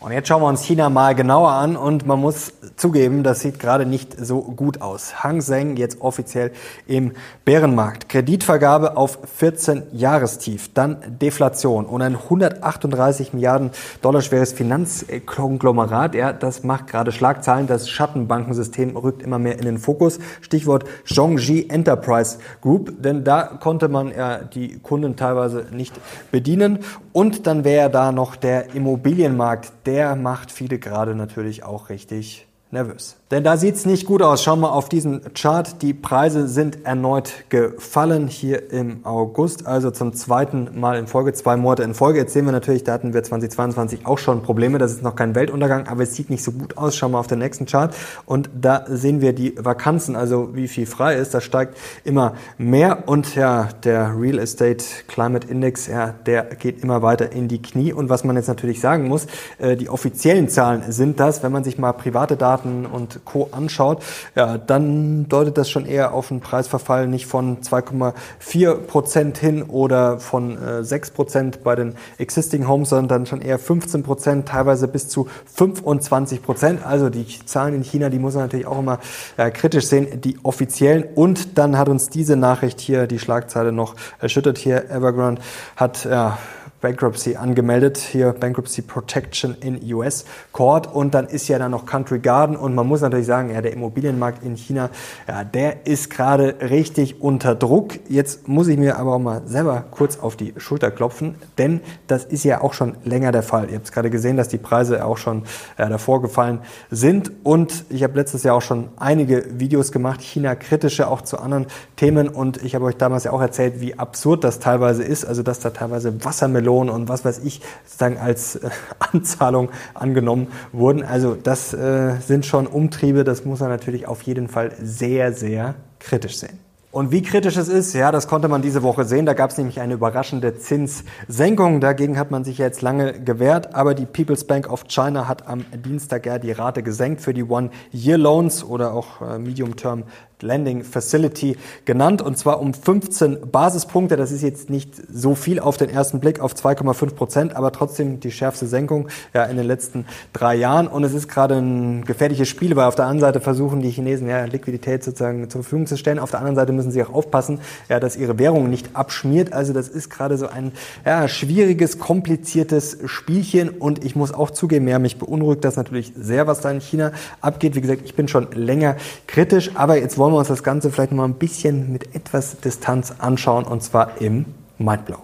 Und 0.03 0.12
jetzt 0.13 0.29
schauen 0.29 0.41
wir 0.41 0.48
uns 0.48 0.63
China 0.63 0.89
mal 0.89 1.13
genauer 1.13 1.51
an 1.51 1.77
und 1.77 2.08
man 2.08 2.20
muss 2.20 2.53
zugeben, 2.75 3.22
das 3.22 3.41
sieht 3.41 3.60
gerade 3.60 3.86
nicht 3.86 4.17
so 4.20 4.41
gut 4.41 4.81
aus. 4.81 5.24
Hang 5.24 5.41
Seng 5.41 5.77
jetzt 5.77 6.01
offiziell 6.01 6.53
im 6.88 7.12
Bärenmarkt. 7.46 8.10
Kreditvergabe 8.10 8.98
auf 8.98 9.20
14 9.38 9.84
Jahrestief, 9.91 10.74
dann 10.74 10.98
Deflation 11.22 11.86
und 11.86 12.01
ein 12.01 12.15
138 12.15 13.34
Milliarden 13.34 13.70
Dollar 14.01 14.22
schweres 14.22 14.53
Finanzkonglomerat. 14.53 16.15
Ja, 16.15 16.34
das 16.34 16.63
macht 16.63 16.88
gerade 16.88 17.12
Schlagzeilen. 17.12 17.67
Das 17.67 17.88
Schattenbankensystem 17.88 18.98
rückt 18.98 19.22
immer 19.22 19.38
mehr 19.38 19.60
in 19.60 19.65
den 19.65 19.77
Fokus. 19.77 20.17
Stichwort 20.41 20.84
Zhongji 21.05 21.70
Enterprise 21.70 22.39
Group, 22.63 23.03
denn 23.03 23.24
da 23.24 23.43
konnte 23.43 23.88
man 23.88 24.12
ja 24.15 24.39
die 24.39 24.79
Kunden 24.79 25.15
teilweise 25.15 25.67
nicht 25.72 25.93
bedienen. 26.31 26.79
Und 27.13 27.46
dann 27.46 27.63
wäre 27.63 27.91
da 27.91 28.12
noch 28.12 28.36
der 28.36 28.74
Immobilienmarkt, 28.74 29.72
der 29.86 29.90
macht 30.15 30.51
viele 30.51 30.79
gerade 30.79 31.15
natürlich 31.15 31.63
auch 31.63 31.89
richtig 31.89 32.48
nervös. 32.71 33.20
Denn 33.31 33.45
da 33.45 33.55
sieht's 33.55 33.85
nicht 33.85 34.05
gut 34.05 34.21
aus. 34.21 34.43
Schauen 34.43 34.59
wir 34.59 34.73
auf 34.73 34.89
diesen 34.89 35.33
Chart. 35.33 35.81
Die 35.81 35.93
Preise 35.93 36.50
sind 36.50 36.85
erneut 36.85 37.45
gefallen 37.47 38.27
hier 38.27 38.73
im 38.73 39.05
August, 39.05 39.65
also 39.65 39.89
zum 39.89 40.11
zweiten 40.11 40.77
Mal 40.77 40.97
in 40.97 41.07
Folge, 41.07 41.31
zwei 41.31 41.55
Monate 41.55 41.83
in 41.83 41.93
Folge. 41.93 42.19
Jetzt 42.19 42.33
sehen 42.33 42.43
wir 42.43 42.51
natürlich, 42.51 42.83
da 42.83 42.91
hatten 42.91 43.13
wir 43.13 43.23
2022 43.23 44.05
auch 44.05 44.17
schon 44.17 44.43
Probleme. 44.43 44.79
Das 44.79 44.91
ist 44.91 45.01
noch 45.01 45.15
kein 45.15 45.33
Weltuntergang, 45.33 45.88
aber 45.88 46.03
es 46.03 46.13
sieht 46.13 46.29
nicht 46.29 46.43
so 46.43 46.51
gut 46.51 46.77
aus. 46.77 46.97
Schauen 46.97 47.11
wir 47.13 47.19
auf 47.19 47.27
den 47.27 47.39
nächsten 47.39 47.65
Chart. 47.67 47.95
Und 48.25 48.50
da 48.53 48.83
sehen 48.89 49.21
wir 49.21 49.31
die 49.31 49.55
Vakanzen, 49.57 50.17
also 50.17 50.53
wie 50.53 50.67
viel 50.67 50.85
frei 50.85 51.15
ist. 51.15 51.33
Das 51.33 51.45
steigt 51.45 51.77
immer 52.03 52.33
mehr. 52.57 53.07
Und 53.07 53.35
ja, 53.35 53.69
der 53.85 54.13
Real 54.19 54.39
Estate 54.39 54.83
Climate 55.07 55.47
Index, 55.47 55.88
ja, 55.88 56.13
der 56.25 56.43
geht 56.43 56.83
immer 56.83 57.01
weiter 57.01 57.31
in 57.31 57.47
die 57.47 57.61
Knie. 57.61 57.93
Und 57.93 58.09
was 58.09 58.25
man 58.25 58.35
jetzt 58.35 58.50
natürlich 58.50 58.81
sagen 58.81 59.07
muss, 59.07 59.27
äh, 59.57 59.77
die 59.77 59.88
offiziellen 59.88 60.50
Zahlen 60.50 60.83
sind 60.91 61.21
das, 61.21 61.43
wenn 61.43 61.53
man 61.53 61.63
sich 61.63 61.77
mal 61.77 61.93
private 61.93 62.35
Daten 62.35 62.85
und 62.85 63.20
Co. 63.25 63.49
anschaut, 63.51 64.03
ja, 64.35 64.57
dann 64.57 65.27
deutet 65.29 65.57
das 65.57 65.69
schon 65.69 65.85
eher 65.85 66.13
auf 66.13 66.31
einen 66.31 66.41
Preisverfall 66.41 67.07
nicht 67.07 67.25
von 67.25 67.61
2,4 67.61 68.75
Prozent 68.75 69.37
hin 69.37 69.63
oder 69.63 70.19
von 70.19 70.57
äh, 70.57 70.83
6 70.83 71.11
Prozent 71.11 71.63
bei 71.63 71.75
den 71.75 71.95
Existing 72.17 72.67
Homes, 72.67 72.89
sondern 72.89 73.07
dann 73.07 73.25
schon 73.25 73.41
eher 73.41 73.59
15 73.59 74.03
Prozent, 74.03 74.47
teilweise 74.47 74.87
bis 74.87 75.07
zu 75.07 75.27
25 75.53 76.41
Prozent. 76.41 76.85
Also 76.85 77.09
die 77.09 77.25
Zahlen 77.45 77.75
in 77.75 77.83
China, 77.83 78.09
die 78.09 78.19
muss 78.19 78.35
man 78.35 78.43
natürlich 78.43 78.67
auch 78.67 78.79
immer 78.79 78.99
äh, 79.37 79.51
kritisch 79.51 79.87
sehen, 79.87 80.21
die 80.21 80.37
offiziellen. 80.43 81.03
Und 81.15 81.57
dann 81.57 81.77
hat 81.77 81.89
uns 81.89 82.09
diese 82.09 82.35
Nachricht 82.35 82.79
hier, 82.79 83.07
die 83.07 83.19
Schlagzeile 83.19 83.71
noch 83.71 83.95
erschüttert 84.19 84.57
hier. 84.57 84.89
Evergrande 84.89 85.41
hat 85.75 86.05
ja, 86.05 86.37
Bankruptcy 86.81 87.35
angemeldet, 87.35 87.97
hier 87.97 88.33
Bankruptcy 88.33 88.81
Protection 88.81 89.55
in 89.61 89.79
US 89.93 90.25
Court. 90.51 90.91
Und 90.91 91.13
dann 91.13 91.27
ist 91.27 91.47
ja 91.47 91.59
dann 91.59 91.71
noch 91.71 91.85
Country 91.85 92.19
Garden. 92.19 92.55
Und 92.55 92.73
man 92.73 92.88
muss 92.88 93.01
natürlich 93.01 93.27
sagen, 93.27 93.51
ja, 93.51 93.61
der 93.61 93.71
Immobilienmarkt 93.73 94.43
in 94.43 94.55
China, 94.55 94.89
ja, 95.27 95.43
der 95.43 95.85
ist 95.85 96.09
gerade 96.09 96.55
richtig 96.61 97.21
unter 97.21 97.53
Druck. 97.53 98.00
Jetzt 98.09 98.47
muss 98.47 98.67
ich 98.67 98.77
mir 98.77 98.97
aber 98.97 99.15
auch 99.15 99.19
mal 99.19 99.43
selber 99.45 99.85
kurz 99.91 100.17
auf 100.19 100.35
die 100.35 100.53
Schulter 100.57 100.91
klopfen, 100.91 101.35
denn 101.57 101.81
das 102.07 102.25
ist 102.25 102.43
ja 102.43 102.61
auch 102.61 102.73
schon 102.73 102.97
länger 103.03 103.31
der 103.31 103.43
Fall. 103.43 103.69
Ihr 103.69 103.75
habt 103.75 103.85
es 103.85 103.91
gerade 103.91 104.09
gesehen, 104.09 104.38
dass 104.38 104.47
die 104.47 104.57
Preise 104.57 105.05
auch 105.05 105.17
schon 105.17 105.43
ja, 105.77 105.88
davor 105.88 106.21
gefallen 106.21 106.59
sind. 106.89 107.31
Und 107.43 107.85
ich 107.89 108.03
habe 108.03 108.15
letztes 108.15 108.43
Jahr 108.43 108.55
auch 108.55 108.61
schon 108.61 108.89
einige 108.97 109.59
Videos 109.59 109.91
gemacht, 109.91 110.21
China 110.21 110.55
kritische 110.55 111.07
auch 111.07 111.21
zu 111.21 111.39
anderen 111.39 111.67
Themen. 111.95 112.27
Und 112.27 112.63
ich 112.63 112.73
habe 112.73 112.85
euch 112.85 112.97
damals 112.97 113.25
ja 113.25 113.31
auch 113.31 113.41
erzählt, 113.41 113.79
wie 113.81 114.00
absurd 114.00 114.43
das 114.43 114.59
teilweise 114.59 115.03
ist, 115.03 115.25
also 115.25 115.43
dass 115.43 115.59
da 115.59 115.69
teilweise 115.69 116.25
Wassermelonen 116.25 116.70
Lohn 116.71 116.89
und 116.89 117.09
was 117.09 117.25
weiß 117.25 117.39
ich 117.43 117.61
sozusagen 117.83 118.17
als 118.17 118.55
äh, 118.55 118.69
Anzahlung 119.13 119.69
angenommen 119.93 120.47
wurden. 120.71 121.03
Also 121.03 121.35
das 121.35 121.73
äh, 121.73 122.15
sind 122.25 122.45
schon 122.45 122.65
Umtriebe, 122.65 123.23
das 123.25 123.43
muss 123.43 123.59
man 123.59 123.69
natürlich 123.69 124.07
auf 124.07 124.21
jeden 124.21 124.47
Fall 124.47 124.71
sehr, 124.81 125.33
sehr 125.33 125.75
kritisch 125.99 126.37
sehen. 126.37 126.59
Und 126.91 127.11
wie 127.11 127.21
kritisch 127.21 127.55
es 127.55 127.69
ist, 127.69 127.93
ja, 127.93 128.11
das 128.11 128.27
konnte 128.27 128.49
man 128.49 128.61
diese 128.61 128.83
Woche 128.83 129.05
sehen. 129.05 129.25
Da 129.25 129.33
gab 129.33 129.51
es 129.51 129.57
nämlich 129.57 129.79
eine 129.79 129.93
überraschende 129.93 130.57
Zinssenkung. 130.57 131.79
Dagegen 131.79 132.19
hat 132.19 132.31
man 132.31 132.43
sich 132.43 132.57
jetzt 132.57 132.81
lange 132.81 133.13
gewehrt. 133.13 133.73
Aber 133.75 133.95
die 133.95 134.05
People's 134.05 134.43
Bank 134.43 134.69
of 134.69 134.83
China 134.89 135.25
hat 135.25 135.47
am 135.47 135.63
Dienstag 135.85 136.25
ja 136.25 136.37
die 136.37 136.51
Rate 136.51 136.83
gesenkt 136.83 137.21
für 137.21 137.33
die 137.33 137.45
One-Year-Loans 137.45 138.65
oder 138.65 138.93
auch 138.93 139.21
äh, 139.21 139.39
Medium-Term 139.39 140.03
Lending 140.41 140.83
Facility 140.83 141.57
genannt 141.86 142.21
und 142.21 142.38
zwar 142.38 142.60
um 142.60 142.74
15 142.74 143.51
Basispunkte. 143.51 144.17
Das 144.17 144.31
ist 144.31 144.41
jetzt 144.41 144.69
nicht 144.69 144.93
so 145.12 145.36
viel 145.36 145.60
auf 145.60 145.77
den 145.77 145.89
ersten 145.89 146.19
Blick 146.19 146.39
auf 146.39 146.53
2,5 146.53 147.13
Prozent, 147.13 147.55
aber 147.55 147.71
trotzdem 147.71 148.19
die 148.19 148.31
schärfste 148.31 148.67
Senkung 148.67 149.07
ja, 149.33 149.43
in 149.45 149.57
den 149.57 149.65
letzten 149.65 150.05
drei 150.33 150.55
Jahren. 150.55 150.88
Und 150.88 151.03
es 151.03 151.13
ist 151.13 151.27
gerade 151.27 151.55
ein 151.55 152.05
gefährliches 152.05 152.48
Spiel, 152.48 152.75
weil 152.75 152.86
auf 152.86 152.95
der 152.95 153.07
einen 153.07 153.19
Seite 153.19 153.39
versuchen 153.39 153.81
die 153.81 153.89
Chinesen 153.89 154.27
ja 154.27 154.45
Liquidität 154.45 155.03
sozusagen 155.03 155.50
zur 155.50 155.63
Verfügung 155.63 155.88
zu 155.88 155.98
stellen. 155.98 156.19
Auf 156.19 156.31
der 156.31 156.39
anderen 156.39 156.55
Seite 156.55 156.74
müssen 156.74 156.91
sie 156.91 157.03
auch 157.03 157.13
aufpassen, 157.13 157.60
ja, 157.89 158.00
dass 158.00 158.15
ihre 158.15 158.39
Währung 158.39 158.69
nicht 158.69 158.95
abschmiert. 158.95 159.53
Also 159.53 159.74
das 159.74 159.88
ist 159.88 160.10
gerade 160.10 160.38
so 160.38 160.48
ein 160.48 160.71
ja, 161.05 161.27
schwieriges, 161.27 162.00
kompliziertes 162.00 162.98
Spielchen. 163.05 163.69
Und 163.69 164.03
ich 164.03 164.15
muss 164.15 164.33
auch 164.33 164.51
zugeben, 164.51 164.88
ja, 164.88 165.00
mich 165.00 165.17
beunruhigt 165.17 165.63
das 165.63 165.75
natürlich 165.75 166.13
sehr, 166.15 166.48
was 166.48 166.62
da 166.62 166.71
in 166.71 166.81
China 166.81 167.12
abgeht. 167.41 167.75
Wie 167.75 167.81
gesagt, 167.81 168.01
ich 168.05 168.15
bin 168.15 168.27
schon 168.27 168.48
länger 168.53 168.95
kritisch, 169.27 169.71
aber 169.75 169.98
jetzt 169.98 170.17
wollen 170.17 170.30
wollen 170.31 170.38
wir 170.38 170.39
uns 170.39 170.47
das 170.47 170.63
Ganze 170.63 170.91
vielleicht 170.91 171.11
mal 171.11 171.25
ein 171.25 171.33
bisschen 171.33 171.91
mit 171.91 172.15
etwas 172.15 172.57
Distanz 172.61 173.13
anschauen 173.17 173.65
und 173.65 173.83
zwar 173.83 174.21
im 174.21 174.45
Mindblow. 174.77 175.19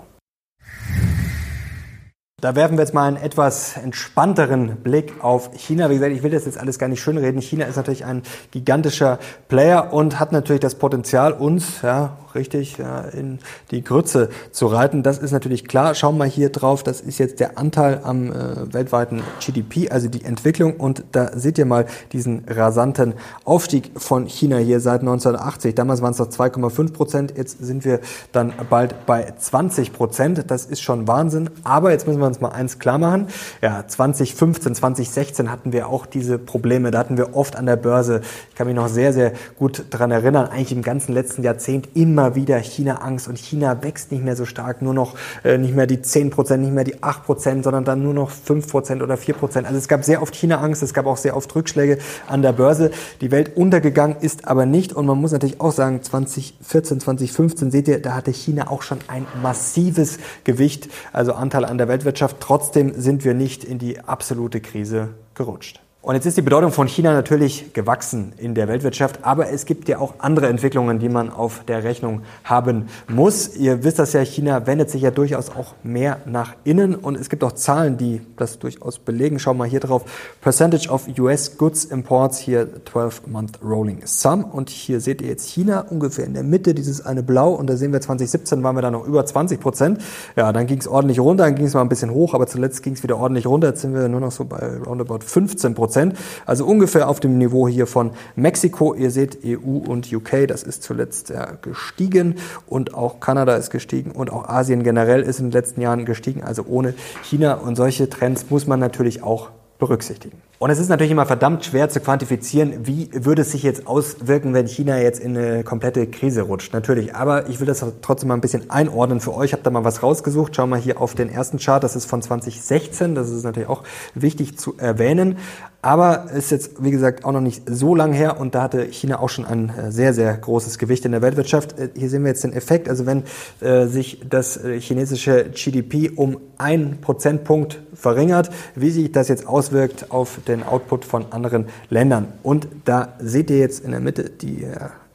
Da 2.39 2.55
werfen 2.55 2.77
wir 2.77 2.83
jetzt 2.83 2.93
mal 2.93 3.07
einen 3.07 3.17
etwas 3.17 3.77
entspannteren 3.77 4.75
Blick 4.83 5.23
auf 5.23 5.49
China. 5.55 5.89
Wie 5.89 5.95
gesagt, 5.95 6.11
ich 6.11 6.21
will 6.21 6.29
das 6.29 6.45
jetzt 6.45 6.59
alles 6.59 6.77
gar 6.77 6.87
nicht 6.87 7.01
schönreden. 7.01 7.41
China 7.41 7.65
ist 7.65 7.77
natürlich 7.77 8.05
ein 8.05 8.21
gigantischer 8.51 9.17
Player 9.47 9.91
und 9.91 10.19
hat 10.19 10.33
natürlich 10.33 10.59
das 10.59 10.75
Potenzial, 10.75 11.31
uns, 11.33 11.81
ja, 11.81 12.17
richtig, 12.37 12.77
ja, 12.77 13.01
in 13.01 13.39
die 13.71 13.83
Grütze 13.83 14.29
zu 14.51 14.67
reiten. 14.67 15.03
Das 15.03 15.17
ist 15.17 15.31
natürlich 15.31 15.67
klar. 15.67 15.95
Schauen 15.95 16.17
wir 16.17 16.25
hier 16.25 16.49
drauf. 16.49 16.83
Das 16.83 17.01
ist 17.01 17.17
jetzt 17.17 17.39
der 17.39 17.57
Anteil 17.57 18.01
am 18.03 18.31
äh, 18.31 18.73
weltweiten 18.73 19.21
GDP, 19.45 19.89
also 19.89 20.07
die 20.07 20.23
Entwicklung. 20.23 20.75
Und 20.77 21.03
da 21.11 21.37
seht 21.37 21.57
ihr 21.57 21.65
mal 21.65 21.85
diesen 22.13 22.45
rasanten 22.47 23.13
Aufstieg 23.43 23.91
von 23.97 24.27
China 24.27 24.57
hier 24.57 24.79
seit 24.79 25.01
1980. 25.01 25.75
Damals 25.75 26.01
waren 26.01 26.11
es 26.11 26.19
noch 26.19 26.29
2,5 26.29 26.93
Prozent. 26.93 27.33
Jetzt 27.35 27.59
sind 27.59 27.83
wir 27.83 27.99
dann 28.31 28.53
bald 28.69 29.05
bei 29.05 29.33
20 29.37 29.91
Prozent. 29.91 30.45
Das 30.47 30.65
ist 30.65 30.81
schon 30.81 31.07
Wahnsinn. 31.07 31.49
Aber 31.63 31.91
jetzt 31.91 32.07
müssen 32.07 32.19
wir 32.19 32.27
uns 32.27 32.39
mal 32.39 32.49
eins 32.49 32.79
klar 32.79 32.97
machen. 32.97 33.27
Ja, 33.61 33.85
2015, 33.87 34.75
2016 34.75 35.51
hatten 35.51 35.73
wir 35.73 35.89
auch 35.89 36.05
diese 36.05 36.37
Probleme. 36.37 36.91
Da 36.91 36.99
hatten 36.99 37.17
wir 37.17 37.35
oft 37.35 37.55
an 37.55 37.65
der 37.65 37.75
Börse, 37.75 38.21
ich 38.49 38.55
kann 38.55 38.67
mich 38.67 38.75
noch 38.75 38.87
sehr, 38.87 39.13
sehr 39.13 39.33
gut 39.57 39.85
dran 39.89 40.11
erinnern, 40.11 40.47
eigentlich 40.47 40.71
im 40.71 40.81
ganzen 40.81 41.13
letzten 41.13 41.43
Jahrzehnt 41.43 41.89
immer 41.95 42.26
wieder 42.35 42.57
China-Angst 42.59 43.27
und 43.27 43.37
China 43.37 43.83
wächst 43.83 44.11
nicht 44.11 44.23
mehr 44.23 44.35
so 44.35 44.45
stark, 44.45 44.81
nur 44.81 44.93
noch 44.93 45.15
äh, 45.43 45.57
nicht 45.57 45.75
mehr 45.75 45.87
die 45.87 46.01
10 46.01 46.29
Prozent, 46.29 46.63
nicht 46.63 46.73
mehr 46.73 46.83
die 46.83 47.01
8 47.03 47.23
Prozent, 47.23 47.63
sondern 47.63 47.85
dann 47.85 48.03
nur 48.03 48.13
noch 48.13 48.29
5 48.29 48.69
Prozent 48.69 49.01
oder 49.01 49.17
4 49.17 49.35
Prozent. 49.35 49.67
Also 49.67 49.77
es 49.77 49.87
gab 49.87 50.03
sehr 50.03 50.21
oft 50.21 50.35
China-Angst, 50.35 50.83
es 50.83 50.93
gab 50.93 51.05
auch 51.05 51.17
sehr 51.17 51.35
oft 51.35 51.53
Rückschläge 51.55 51.97
an 52.27 52.41
der 52.41 52.53
Börse. 52.53 52.91
Die 53.21 53.31
Welt 53.31 53.55
untergegangen 53.55 54.17
ist 54.19 54.47
aber 54.47 54.65
nicht 54.65 54.93
und 54.93 55.05
man 55.05 55.19
muss 55.19 55.31
natürlich 55.31 55.61
auch 55.61 55.71
sagen, 55.71 56.01
2014, 56.01 56.99
2015 56.99 57.71
seht 57.71 57.87
ihr, 57.87 58.01
da 58.01 58.15
hatte 58.15 58.31
China 58.31 58.69
auch 58.69 58.81
schon 58.81 58.99
ein 59.07 59.25
massives 59.41 60.17
Gewicht, 60.43 60.89
also 61.13 61.33
Anteil 61.33 61.65
an 61.65 61.77
der 61.77 61.87
Weltwirtschaft. 61.87 62.37
Trotzdem 62.39 62.93
sind 62.99 63.25
wir 63.25 63.33
nicht 63.33 63.63
in 63.63 63.79
die 63.79 63.99
absolute 63.99 64.61
Krise 64.61 65.09
gerutscht. 65.35 65.81
Und 66.07 66.15
jetzt 66.15 66.25
ist 66.25 66.37
die 66.37 66.41
Bedeutung 66.41 66.71
von 66.71 66.87
China 66.87 67.11
natürlich 67.11 67.73
gewachsen 67.73 68.31
in 68.37 68.55
der 68.55 68.69
Weltwirtschaft, 68.69 69.25
aber 69.25 69.49
es 69.49 69.65
gibt 69.65 69.89
ja 69.89 69.99
auch 69.99 70.13
andere 70.19 70.47
Entwicklungen, 70.47 70.99
die 70.99 71.09
man 71.09 71.29
auf 71.29 71.65
der 71.67 71.83
Rechnung 71.83 72.21
haben 72.45 72.87
muss. 73.09 73.57
Ihr 73.57 73.83
wisst 73.83 73.99
das 73.99 74.13
ja, 74.13 74.21
China 74.21 74.65
wendet 74.65 74.89
sich 74.89 75.01
ja 75.01 75.11
durchaus 75.11 75.49
auch 75.49 75.75
mehr 75.83 76.19
nach 76.25 76.55
innen 76.63 76.95
und 76.95 77.17
es 77.17 77.29
gibt 77.29 77.43
auch 77.43 77.51
Zahlen, 77.51 77.97
die 77.97 78.21
das 78.37 78.57
durchaus 78.57 78.99
belegen. 78.99 79.37
Schauen 79.37 79.57
wir 79.57 79.65
mal 79.65 79.69
hier 79.69 79.81
drauf. 79.81 80.05
Percentage 80.39 80.87
of 80.87 81.09
US 81.19 81.57
Goods 81.57 81.83
Imports 81.83 82.37
hier 82.37 82.69
12-month 82.89 83.59
Rolling 83.61 84.03
Sum 84.05 84.45
und 84.45 84.69
hier 84.69 85.01
seht 85.01 85.21
ihr 85.21 85.27
jetzt 85.27 85.49
China 85.49 85.87
ungefähr 85.89 86.23
in 86.23 86.35
der 86.35 86.43
Mitte, 86.43 86.73
dieses 86.73 87.05
eine 87.05 87.21
Blau 87.21 87.51
und 87.51 87.69
da 87.69 87.75
sehen 87.75 87.91
wir 87.91 87.99
2017 87.99 88.63
waren 88.63 88.77
wir 88.77 88.81
da 88.81 88.91
noch 88.91 89.05
über 89.05 89.25
20 89.25 89.59
Prozent. 89.59 89.99
Ja, 90.37 90.53
dann 90.53 90.67
ging 90.67 90.79
es 90.79 90.87
ordentlich 90.87 91.19
runter, 91.19 91.43
dann 91.43 91.55
ging 91.55 91.65
es 91.65 91.73
mal 91.73 91.81
ein 91.81 91.89
bisschen 91.89 92.11
hoch, 92.11 92.33
aber 92.33 92.47
zuletzt 92.47 92.81
ging 92.81 92.93
es 92.93 93.03
wieder 93.03 93.17
ordentlich 93.17 93.45
runter. 93.45 93.67
Jetzt 93.67 93.81
sind 93.81 93.93
wir 93.93 94.07
nur 94.07 94.21
noch 94.21 94.31
so 94.31 94.45
bei 94.45 94.77
roundabout 94.85 95.19
15 95.25 95.75
Prozent. 95.75 95.96
Prozent. 95.97 96.17
Also 96.45 96.65
ungefähr 96.65 97.09
auf 97.09 97.19
dem 97.19 97.37
Niveau 97.37 97.67
hier 97.67 97.87
von 97.87 98.11
Mexiko. 98.35 98.93
Ihr 98.93 99.11
seht 99.11 99.39
EU 99.45 99.77
und 99.87 100.11
UK, 100.11 100.47
das 100.47 100.63
ist 100.63 100.83
zuletzt 100.83 101.29
ja, 101.29 101.53
gestiegen 101.61 102.35
und 102.67 102.93
auch 102.93 103.19
Kanada 103.19 103.55
ist 103.55 103.69
gestiegen 103.69 104.11
und 104.11 104.31
auch 104.31 104.47
Asien 104.47 104.83
generell 104.83 105.21
ist 105.21 105.39
in 105.39 105.47
den 105.47 105.51
letzten 105.51 105.81
Jahren 105.81 106.05
gestiegen. 106.05 106.43
Also 106.43 106.63
ohne 106.67 106.93
China 107.23 107.55
und 107.55 107.75
solche 107.75 108.09
Trends 108.09 108.49
muss 108.49 108.67
man 108.67 108.79
natürlich 108.79 109.23
auch 109.23 109.49
berücksichtigen. 109.79 110.41
Und 110.59 110.71
es 110.71 110.79
ist 110.79 110.89
natürlich 110.89 111.11
immer 111.11 111.27
verdammt 111.27 111.65
schwer 111.65 111.87
zu 111.87 111.99
quantifizieren, 111.99 112.87
wie 112.87 113.09
würde 113.13 113.43
es 113.43 113.51
sich 113.51 113.61
jetzt 113.61 113.85
auswirken, 113.85 114.55
wenn 114.55 114.65
China 114.65 114.99
jetzt 114.99 115.19
in 115.19 115.37
eine 115.37 115.63
komplette 115.63 116.07
Krise 116.07 116.41
rutscht. 116.41 116.73
Natürlich, 116.73 117.13
aber 117.13 117.47
ich 117.47 117.59
will 117.59 117.67
das 117.67 117.85
trotzdem 118.01 118.29
mal 118.29 118.33
ein 118.33 118.41
bisschen 118.41 118.71
einordnen 118.71 119.19
für 119.19 119.35
euch. 119.35 119.49
Ich 119.49 119.53
habe 119.53 119.61
da 119.61 119.69
mal 119.69 119.83
was 119.83 120.01
rausgesucht. 120.01 120.55
Schauen 120.55 120.69
wir 120.69 120.77
hier 120.77 120.99
auf 120.99 121.13
den 121.13 121.29
ersten 121.29 121.59
Chart. 121.59 121.83
Das 121.83 121.95
ist 121.95 122.05
von 122.05 122.23
2016. 122.23 123.13
Das 123.13 123.29
ist 123.29 123.43
natürlich 123.43 123.69
auch 123.69 123.83
wichtig 124.15 124.57
zu 124.57 124.75
erwähnen. 124.79 125.37
Aber 125.83 126.31
ist 126.31 126.49
jetzt, 126.49 126.83
wie 126.83 126.89
gesagt, 126.89 127.23
auch 127.23 127.31
noch 127.31 127.41
nicht 127.41 127.63
so 127.67 127.93
lang 127.93 128.11
her 128.11 128.39
und 128.39 128.55
da 128.55 128.63
hatte 128.63 128.91
China 128.91 129.19
auch 129.19 129.29
schon 129.29 129.45
ein 129.45 129.69
äh, 129.69 129.91
sehr, 129.91 130.13
sehr 130.13 130.35
großes 130.35 130.79
Gewicht 130.79 131.05
in 131.05 131.11
der 131.11 131.21
Weltwirtschaft. 131.21 131.79
Äh, 131.79 131.89
hier 131.95 132.09
sehen 132.09 132.23
wir 132.23 132.29
jetzt 132.29 132.43
den 132.43 132.51
Effekt. 132.51 132.89
Also 132.89 133.05
wenn 133.05 133.23
äh, 133.61 133.85
sich 133.85 134.21
das 134.27 134.57
äh, 134.57 134.81
chinesische 134.81 135.51
GDP 135.51 136.09
um 136.15 136.39
ein 136.57 136.97
Prozentpunkt 136.99 137.79
verringert, 137.93 138.49
wie 138.75 138.89
sich 138.89 139.11
das 139.11 139.27
jetzt 139.27 139.47
auswirkt 139.47 140.11
auf 140.11 140.39
den 140.47 140.63
Output 140.63 141.05
von 141.05 141.31
anderen 141.31 141.67
Ländern. 141.89 142.27
Und 142.43 142.67
da 142.85 143.13
seht 143.19 143.49
ihr 143.49 143.57
jetzt 143.57 143.83
in 143.83 143.91
der 143.91 143.99
Mitte 143.99 144.29
die 144.29 144.65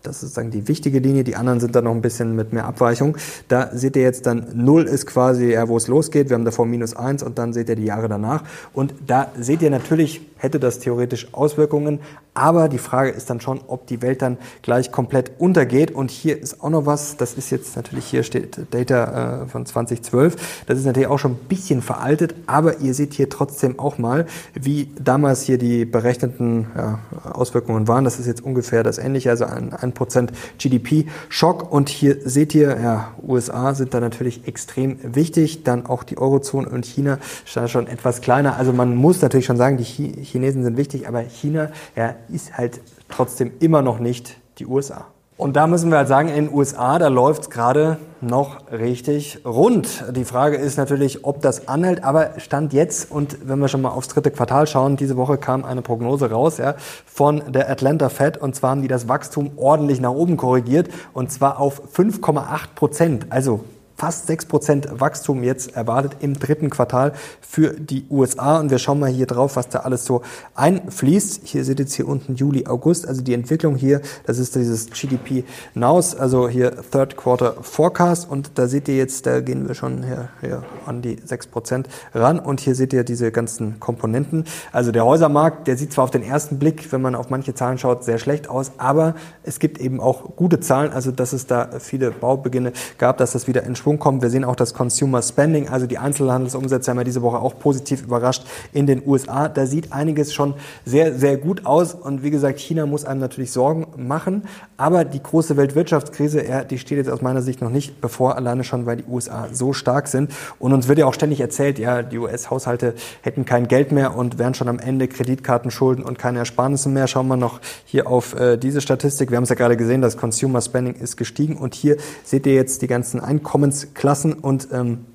das 0.03 0.17
ist 0.17 0.21
sozusagen 0.21 0.51
die 0.51 0.69
wichtige 0.69 0.99
Linie. 0.99 1.25
Die 1.25 1.37
anderen 1.37 1.61
sind 1.61 1.77
dann 1.77 1.85
noch 1.85 1.93
ein 1.93 2.03
bisschen 2.03 2.35
mit 2.35 2.53
mehr 2.53 2.65
Abweichung. 2.65 3.17
Da 3.49 3.71
seht 3.73 3.97
ihr 3.97 4.03
jetzt 4.03 4.27
dann 4.27 4.47
Null 4.55 4.85
ist 4.85 5.07
quasi, 5.07 5.53
ja, 5.53 5.69
wo 5.69 5.77
es 5.77 5.87
losgeht. 5.87 6.29
Wir 6.29 6.35
haben 6.35 6.45
davor 6.45 6.67
minus 6.67 6.95
eins 6.95 7.23
und 7.23 7.39
dann 7.39 7.53
seht 7.53 7.69
ihr 7.69 7.77
die 7.77 7.85
Jahre 7.85 8.09
danach. 8.09 8.43
Und 8.73 8.95
da 9.07 9.31
seht 9.39 9.63
ihr 9.63 9.71
natürlich, 9.71 10.21
hätte 10.43 10.59
das 10.59 10.81
theoretisch 10.81 11.29
Auswirkungen. 11.33 12.01
Aber 12.35 12.69
die 12.69 12.79
Frage 12.79 13.11
ist 13.11 13.29
dann 13.31 13.41
schon, 13.41 13.61
ob 13.69 13.87
die 13.87 14.01
Welt 14.01 14.23
dann 14.23 14.39
gleich 14.63 14.91
komplett 14.91 15.33
untergeht. 15.39 15.91
Und 15.91 16.11
hier 16.11 16.41
ist 16.41 16.63
auch 16.63 16.71
noch 16.71 16.87
was, 16.87 17.17
das 17.17 17.35
ist 17.35 17.51
jetzt 17.51 17.77
natürlich, 17.77 18.07
hier 18.07 18.23
steht 18.23 18.59
Data 18.71 19.43
äh, 19.43 19.47
von 19.47 19.67
2012. 19.67 20.65
Das 20.67 20.79
ist 20.79 20.87
natürlich 20.87 21.09
auch 21.09 21.19
schon 21.19 21.33
ein 21.33 21.49
bisschen 21.49 21.83
veraltet, 21.83 22.35
aber 22.47 22.81
ihr 22.81 22.95
seht 22.95 23.13
hier 23.15 23.29
trotzdem 23.29 23.79
auch 23.79 23.99
mal, 23.99 24.27
wie 24.55 24.91
damals 24.99 25.43
hier 25.43 25.59
die 25.59 25.85
berechneten 25.85 26.67
ja, 26.75 26.99
Auswirkungen 27.31 27.87
waren. 27.87 28.05
Das 28.05 28.19
ist 28.19 28.27
jetzt 28.27 28.43
ungefähr 28.43 28.83
das 28.83 28.99
Ähnliche, 28.99 29.31
also 29.31 29.45
ein 29.45 29.73
1% 29.73 30.31
GDP-Schock. 30.59 31.71
Und 31.71 31.91
hier 31.91 32.17
seht 32.25 32.55
ihr, 32.55 32.79
ja, 32.83 33.13
USA 33.23 33.75
sind 33.75 33.95
da 33.95 34.01
natürlich 34.01 34.49
extrem 34.49 34.97
wichtig. 35.03 35.65
Dann 35.65 35.87
auch 35.87 36.03
die 36.03 36.19
Eurozone 36.19 36.69
und 36.69 36.87
China 36.87 37.19
schon 37.45 37.87
etwas 37.87 38.23
kleiner. 38.23 38.57
Also 38.57 38.73
man 38.73 38.97
muss 38.97 39.21
natürlich 39.21 39.47
schon 39.47 39.59
sagen, 39.59 39.77
die 39.77 39.85
Chinesen 40.33 40.65
sind 40.65 40.77
wichtig, 40.77 41.07
aber 41.07 41.21
China, 41.21 41.71
ja, 41.95 42.15
ist 42.29 42.57
halt 42.57 42.81
trotzdem 43.09 43.53
immer 43.61 43.83
noch 43.83 43.99
nicht 43.99 44.39
die 44.59 44.67
USA. 44.67 45.07
Und 45.39 45.57
da 45.57 45.67
müssen 45.67 45.91
wir 45.91 45.99
halt 45.99 46.09
sagen, 46.09 46.29
in 46.29 46.47
den 46.47 46.55
USA, 46.55 46.99
da 46.99 47.09
läuft 47.09 47.43
es 47.43 47.51
gerade 47.51 47.97
noch 48.21 48.71
richtig 48.71 49.41
rund. 49.45 50.05
Die 50.15 50.25
Frage 50.25 50.57
ist 50.57 50.77
natürlich, 50.77 51.25
ob 51.25 51.43
das 51.43 51.67
anhält, 51.69 52.05
aber 52.05 52.39
Stand 52.39 52.73
jetzt, 52.73 53.11
und 53.11 53.39
wenn 53.49 53.59
wir 53.59 53.67
schon 53.69 53.83
mal 53.83 53.89
aufs 53.89 54.09
dritte 54.09 54.31
Quartal 54.31 54.67
schauen, 54.67 54.97
diese 54.97 55.17
Woche 55.17 55.39
kam 55.39 55.65
eine 55.65 55.83
Prognose 55.83 56.31
raus 56.31 56.59
ja, 56.59 56.77
von 57.07 57.43
der 57.49 57.69
Atlanta 57.69 58.09
Fed, 58.09 58.37
und 58.37 58.55
zwar 58.55 58.71
haben 58.71 58.83
die 58.83 58.89
das 58.89 59.09
Wachstum 59.09 59.53
ordentlich 59.57 60.01
nach 60.01 60.13
oben 60.13 60.37
korrigiert, 60.37 60.89
und 61.13 61.33
zwar 61.33 61.59
auf 61.59 61.83
5,8 61.97 62.45
Prozent. 62.77 63.27
Also 63.31 63.65
fast 64.03 64.29
6% 64.29 64.99
Wachstum 64.99 65.45
jetzt 65.45 65.77
erwartet 65.77 66.17
im 66.19 66.37
dritten 66.37 66.71
Quartal 66.71 67.13
für 67.41 67.69
die 67.69 68.05
USA. 68.11 68.59
Und 68.59 68.73
wir 68.73 68.81
schauen 68.81 68.99
mal 68.99 69.09
hier 69.09 69.27
drauf, 69.27 69.55
was 69.55 69.69
da 69.69 69.79
alles 69.79 70.05
so 70.05 70.23
einfließt. 70.57 71.43
Hier 71.45 71.65
seht 71.65 71.79
ihr 71.79 71.85
jetzt 71.85 71.95
hier 71.95 72.09
unten 72.09 72.35
Juli, 72.35 72.67
August. 72.67 73.07
Also 73.07 73.23
die 73.23 73.33
Entwicklung 73.33 73.77
hier, 73.77 74.01
das 74.27 74.39
ist 74.39 74.57
dieses 74.57 74.91
GDP 74.91 75.45
Nows, 75.75 76.17
also 76.17 76.49
hier 76.49 76.73
Third 76.91 77.17
Quarter 77.17 77.55
Forecast. 77.63 78.29
Und 78.29 78.59
da 78.59 78.67
seht 78.67 78.89
ihr 78.89 78.97
jetzt, 78.97 79.25
da 79.25 79.41
gehen 79.41 79.69
wir 79.69 79.77
schon 79.77 80.03
hier, 80.03 80.31
hier 80.41 80.65
an 80.85 81.01
die 81.01 81.19
6% 81.19 81.85
ran. 82.13 82.41
Und 82.41 82.59
hier 82.59 82.75
seht 82.75 82.93
ihr 82.93 83.05
diese 83.05 83.31
ganzen 83.31 83.79
Komponenten. 83.79 84.47
Also 84.73 84.91
der 84.91 85.05
Häusermarkt, 85.05 85.69
der 85.69 85.77
sieht 85.77 85.93
zwar 85.93 86.03
auf 86.03 86.11
den 86.11 86.25
ersten 86.25 86.59
Blick, 86.59 86.91
wenn 86.91 87.03
man 87.03 87.15
auf 87.15 87.31
manche 87.31 87.55
Zahlen 87.55 87.79
schaut, 87.79 88.03
sehr 88.03 88.19
schlecht 88.19 88.49
aus, 88.49 88.73
aber 88.79 89.15
es 89.45 89.61
gibt 89.61 89.79
eben 89.79 90.01
auch 90.01 90.35
gute 90.35 90.59
Zahlen, 90.59 90.91
also 90.91 91.13
dass 91.13 91.33
es 91.33 91.47
da 91.47 91.69
viele 91.79 92.11
Baubeginne 92.11 92.73
gab, 92.99 93.19
dass 93.19 93.31
das 93.31 93.47
wieder 93.47 93.63
in 93.63 93.77
Schwung 93.77 93.92
Schwung 93.93 93.99
kommt. 93.99 94.23
Wir 94.23 94.31
sehen 94.31 94.45
auch 94.45 94.57
das 94.57 94.73
Consumer 94.73 95.21
Spending, 95.21 95.69
also 95.69 95.87
die 95.87 95.99
Einzelhandelsumsätze 95.99 96.91
haben 96.91 96.99
wir 96.99 97.05
diese 97.05 97.23
Woche 97.23 97.39
auch 97.39 97.59
positiv 97.59 98.03
überrascht 98.03 98.45
in 98.73 98.87
den 98.87 99.03
USA. 99.07 99.49
Da 99.49 99.67
sieht 99.67 99.93
einiges 99.93 100.33
schon 100.33 100.55
sehr, 100.85 101.15
sehr 101.15 101.37
gut 101.37 101.67
aus. 101.67 101.95
Und 101.95 102.23
wie 102.23 102.31
gesagt, 102.31 102.59
China 102.59 102.87
muss 102.87 103.05
einem 103.05 103.21
natürlich 103.21 103.53
Sorgen 103.53 103.87
machen. 103.97 104.45
Aber 104.77 105.05
die 105.05 105.23
große 105.23 105.57
Weltwirtschaftskrise, 105.57 106.47
ja, 106.47 106.65
die 106.65 106.79
steht 106.79 106.99
jetzt 106.99 107.11
aus 107.11 107.21
meiner 107.21 107.43
Sicht 107.43 107.61
noch 107.61 107.71
nicht 107.71 108.01
bevor, 108.01 108.37
alleine 108.37 108.65
schon, 108.65 108.87
weil 108.87 108.97
die 108.97 109.05
USA 109.05 109.49
so 109.53 109.73
stark 109.73 110.09
sind. 110.09 110.31
Und 110.59 110.73
uns 110.73 110.89
wird 110.89 110.99
ja 110.99 111.07
auch 111.07 111.15
ständig 111.15 111.41
erzählt, 111.41 111.79
ja, 111.79 112.03
die 112.03 112.19
US-Haushalte 112.19 112.95
hätten 113.21 113.45
kein 113.45 113.69
Geld 113.69 113.93
mehr 113.93 114.17
und 114.17 114.39
wären 114.39 114.55
schon 114.55 114.69
am 114.69 114.79
Ende 114.79 115.09
Kreditkartenschulden 115.09 116.05
und 116.05 116.19
keine 116.19 116.39
Ersparnisse 116.39 116.89
mehr. 116.89 117.07
Schauen 117.07 117.29
wir 117.29 117.37
noch 117.37 117.61
hier 117.85 118.07
auf 118.07 118.35
äh, 118.35 118.57
diese 118.57 118.81
Statistik. 118.81 119.31
Wir 119.31 119.37
haben 119.37 119.45
es 119.45 119.51
ja 119.51 119.57
gerade 119.57 119.77
gesehen, 119.77 120.01
das 120.01 120.17
Consumer 120.17 120.61
Spending 120.61 120.95
ist 120.95 121.17
gestiegen. 121.17 121.57
Und 121.57 121.75
hier 121.75 121.97
seht 122.25 122.47
ihr 122.47 122.55
jetzt 122.55 122.83
die 122.83 122.87
ganzen 122.87 123.21
Einkommens 123.21 123.72
Klassen 123.95 124.33
und 124.33 124.69
ähm, 124.73 125.07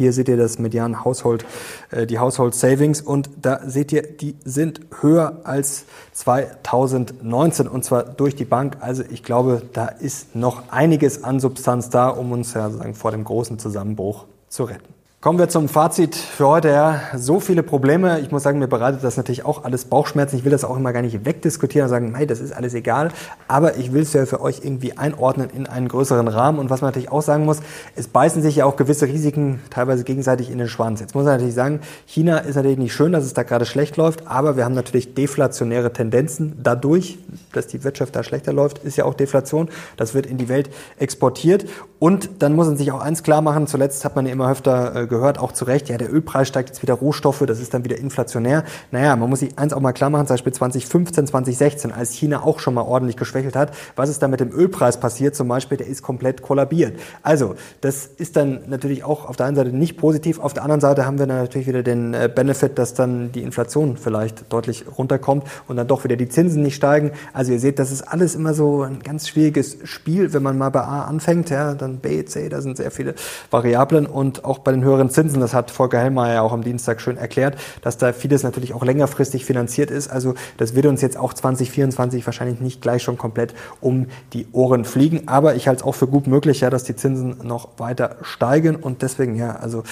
hier 0.00 0.14
seht 0.14 0.28
ihr 0.28 0.38
das 0.38 0.58
Median 0.58 1.04
Household, 1.04 1.44
äh, 1.90 2.06
die 2.06 2.18
Household 2.18 2.54
Savings 2.54 3.02
und 3.02 3.28
da 3.42 3.60
seht 3.66 3.92
ihr, 3.92 4.02
die 4.02 4.34
sind 4.44 4.80
höher 5.00 5.40
als 5.44 5.84
2019 6.12 7.68
und 7.68 7.84
zwar 7.84 8.04
durch 8.04 8.34
die 8.34 8.46
Bank. 8.46 8.78
Also 8.80 9.02
ich 9.10 9.22
glaube, 9.22 9.62
da 9.74 9.86
ist 9.86 10.34
noch 10.34 10.70
einiges 10.70 11.22
an 11.22 11.38
Substanz 11.38 11.90
da, 11.90 12.08
um 12.08 12.32
uns 12.32 12.54
ja 12.54 12.70
sozusagen 12.70 12.94
vor 12.94 13.10
dem 13.10 13.24
großen 13.24 13.58
Zusammenbruch 13.58 14.24
zu 14.48 14.64
retten. 14.64 14.99
Kommen 15.22 15.38
wir 15.38 15.50
zum 15.50 15.68
Fazit 15.68 16.16
für 16.16 16.48
heute. 16.48 16.68
Ja, 16.68 17.02
so 17.14 17.40
viele 17.40 17.62
Probleme. 17.62 18.20
Ich 18.20 18.30
muss 18.30 18.42
sagen, 18.42 18.58
mir 18.58 18.68
bereitet 18.68 19.04
das 19.04 19.18
natürlich 19.18 19.44
auch 19.44 19.64
alles 19.64 19.84
Bauchschmerzen. 19.84 20.36
Ich 20.36 20.44
will 20.44 20.50
das 20.50 20.64
auch 20.64 20.78
immer 20.78 20.94
gar 20.94 21.02
nicht 21.02 21.26
wegdiskutieren 21.26 21.84
und 21.84 21.90
sagen, 21.90 22.14
hey, 22.14 22.26
das 22.26 22.40
ist 22.40 22.52
alles 22.52 22.72
egal. 22.72 23.10
Aber 23.46 23.76
ich 23.76 23.92
will 23.92 24.00
es 24.00 24.14
ja 24.14 24.24
für 24.24 24.40
euch 24.40 24.60
irgendwie 24.64 24.96
einordnen 24.96 25.50
in 25.50 25.66
einen 25.66 25.88
größeren 25.88 26.26
Rahmen. 26.26 26.58
Und 26.58 26.70
was 26.70 26.80
man 26.80 26.88
natürlich 26.88 27.12
auch 27.12 27.20
sagen 27.20 27.44
muss, 27.44 27.60
es 27.96 28.08
beißen 28.08 28.40
sich 28.40 28.56
ja 28.56 28.64
auch 28.64 28.76
gewisse 28.76 29.08
Risiken 29.08 29.60
teilweise 29.68 30.04
gegenseitig 30.04 30.50
in 30.50 30.56
den 30.56 30.68
Schwanz. 30.68 31.00
Jetzt 31.00 31.14
muss 31.14 31.24
man 31.24 31.34
natürlich 31.34 31.54
sagen, 31.54 31.80
China 32.06 32.38
ist 32.38 32.54
natürlich 32.54 32.78
nicht 32.78 32.94
schön, 32.94 33.12
dass 33.12 33.24
es 33.24 33.34
da 33.34 33.42
gerade 33.42 33.66
schlecht 33.66 33.98
läuft. 33.98 34.26
Aber 34.26 34.56
wir 34.56 34.64
haben 34.64 34.74
natürlich 34.74 35.12
deflationäre 35.12 35.92
Tendenzen 35.92 36.58
dadurch, 36.62 37.18
dass 37.52 37.66
die 37.66 37.84
Wirtschaft 37.84 38.16
da 38.16 38.22
schlechter 38.22 38.54
läuft, 38.54 38.78
ist 38.78 38.96
ja 38.96 39.04
auch 39.04 39.12
Deflation. 39.12 39.68
Das 39.98 40.14
wird 40.14 40.24
in 40.24 40.38
die 40.38 40.48
Welt 40.48 40.70
exportiert. 40.96 41.66
Und 41.98 42.30
dann 42.42 42.54
muss 42.54 42.68
man 42.68 42.78
sich 42.78 42.90
auch 42.90 43.02
eins 43.02 43.22
klar 43.22 43.42
machen. 43.42 43.66
Zuletzt 43.66 44.06
hat 44.06 44.16
man 44.16 44.24
ja 44.24 44.32
immer 44.32 44.50
öfter 44.50 44.96
äh, 44.96 45.09
gehört, 45.10 45.38
auch 45.38 45.52
zu 45.52 45.66
Recht, 45.66 45.90
ja, 45.90 45.98
der 45.98 46.10
Ölpreis 46.10 46.48
steigt 46.48 46.70
jetzt 46.70 46.82
wieder 46.82 46.94
Rohstoffe, 46.94 47.44
das 47.46 47.60
ist 47.60 47.74
dann 47.74 47.84
wieder 47.84 47.98
inflationär. 47.98 48.64
Naja, 48.90 49.14
man 49.16 49.28
muss 49.28 49.40
sich 49.40 49.58
eins 49.58 49.74
auch 49.74 49.80
mal 49.80 49.92
klar 49.92 50.08
machen, 50.08 50.26
zum 50.26 50.34
Beispiel 50.34 50.54
2015, 50.54 51.26
2016, 51.26 51.92
als 51.92 52.12
China 52.12 52.42
auch 52.42 52.60
schon 52.60 52.72
mal 52.72 52.82
ordentlich 52.82 53.16
geschwächelt 53.16 53.56
hat, 53.56 53.72
was 53.96 54.08
ist 54.08 54.22
da 54.22 54.28
mit 54.28 54.40
dem 54.40 54.50
Ölpreis 54.50 54.98
passiert 54.98 55.36
zum 55.36 55.48
Beispiel, 55.48 55.76
der 55.76 55.86
ist 55.86 56.02
komplett 56.02 56.40
kollabiert. 56.40 56.98
Also, 57.22 57.56
das 57.82 58.06
ist 58.06 58.36
dann 58.36 58.60
natürlich 58.68 59.04
auch 59.04 59.28
auf 59.28 59.36
der 59.36 59.46
einen 59.46 59.56
Seite 59.56 59.70
nicht 59.70 59.98
positiv, 59.98 60.38
auf 60.38 60.54
der 60.54 60.62
anderen 60.62 60.80
Seite 60.80 61.04
haben 61.04 61.18
wir 61.18 61.26
natürlich 61.26 61.66
wieder 61.66 61.82
den 61.82 62.14
äh, 62.14 62.30
Benefit, 62.32 62.78
dass 62.78 62.94
dann 62.94 63.32
die 63.32 63.42
Inflation 63.42 63.96
vielleicht 63.96 64.52
deutlich 64.52 64.84
runterkommt 64.96 65.44
und 65.68 65.76
dann 65.76 65.86
doch 65.86 66.04
wieder 66.04 66.16
die 66.16 66.28
Zinsen 66.28 66.62
nicht 66.62 66.76
steigen. 66.76 67.10
Also 67.32 67.52
ihr 67.52 67.60
seht, 67.60 67.78
das 67.78 67.90
ist 67.90 68.02
alles 68.02 68.34
immer 68.34 68.54
so 68.54 68.82
ein 68.82 69.00
ganz 69.00 69.28
schwieriges 69.28 69.78
Spiel, 69.84 70.32
wenn 70.32 70.42
man 70.42 70.56
mal 70.56 70.70
bei 70.70 70.82
A 70.82 71.02
anfängt, 71.02 71.50
ja, 71.50 71.74
dann 71.74 71.98
B, 71.98 72.24
C, 72.24 72.48
da 72.48 72.60
sind 72.60 72.76
sehr 72.76 72.90
viele 72.90 73.14
Variablen 73.50 74.06
und 74.06 74.44
auch 74.44 74.58
bei 74.58 74.72
den 74.72 74.84
höheren 74.84 74.99
höheren 75.00 75.10
Zinsen. 75.10 75.40
Das 75.40 75.54
hat 75.54 75.70
Volker 75.70 75.98
Hellmeier 75.98 76.42
auch 76.42 76.52
am 76.52 76.62
Dienstag 76.62 77.00
schön 77.00 77.16
erklärt, 77.16 77.56
dass 77.82 77.96
da 77.96 78.12
vieles 78.12 78.42
natürlich 78.42 78.74
auch 78.74 78.84
längerfristig 78.84 79.44
finanziert 79.44 79.90
ist. 79.90 80.10
Also 80.10 80.34
das 80.58 80.74
wird 80.74 80.86
uns 80.86 81.00
jetzt 81.00 81.16
auch 81.16 81.32
2024 81.32 82.26
wahrscheinlich 82.26 82.60
nicht 82.60 82.82
gleich 82.82 83.02
schon 83.02 83.16
komplett 83.16 83.54
um 83.80 84.06
die 84.34 84.46
Ohren 84.52 84.84
fliegen. 84.84 85.26
Aber 85.26 85.54
ich 85.54 85.68
halte 85.68 85.80
es 85.80 85.86
auch 85.86 85.94
für 85.94 86.06
gut 86.06 86.26
möglich, 86.26 86.60
ja, 86.60 86.70
dass 86.70 86.84
die 86.84 86.96
Zinsen 86.96 87.36
noch 87.42 87.68
weiter 87.78 88.16
steigen 88.22 88.76
und 88.76 89.02
deswegen, 89.02 89.36
ja, 89.36 89.56
also 89.56 89.82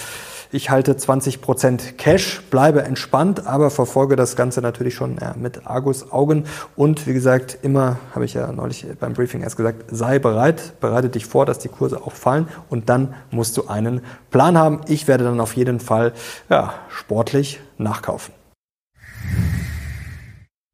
ich 0.51 0.71
halte 0.71 0.97
20 0.97 1.41
Prozent 1.41 1.99
Cash, 1.99 2.43
bleibe 2.51 2.83
entspannt, 2.83 3.47
aber 3.47 3.71
verfolge 3.71 4.17
das 4.17 4.35
Ganze 4.35 4.63
natürlich 4.63 4.95
schon 4.95 5.19
ja, 5.21 5.35
mit 5.37 5.67
Argus 5.67 6.11
Augen. 6.11 6.45
Und 6.75 7.07
wie 7.07 7.13
gesagt, 7.13 7.59
immer, 7.63 7.99
habe 8.15 8.25
ich 8.25 8.35
ja 8.35 8.51
neulich 8.51 8.87
beim 8.99 9.13
Briefing 9.13 9.43
erst 9.43 9.57
gesagt, 9.57 9.85
sei 9.91 10.19
bereit, 10.19 10.81
bereite 10.81 11.09
dich 11.09 11.27
vor, 11.27 11.47
dass 11.47 11.59
die 11.59 11.69
Kurse 11.69 12.03
auch 12.03 12.15
fallen 12.15 12.49
und 12.69 12.89
dann 12.89 13.15
musst 13.31 13.57
du 13.57 13.69
einen 13.69 14.01
Plan 14.31 14.57
haben. 14.57 14.81
Ich 14.89 15.07
werde 15.07 15.25
dann 15.25 15.41
auf 15.41 15.55
jeden 15.55 15.81
Fall 15.81 16.13
ja, 16.49 16.75
sportlich 16.89 17.61
nachkaufen. 17.77 18.33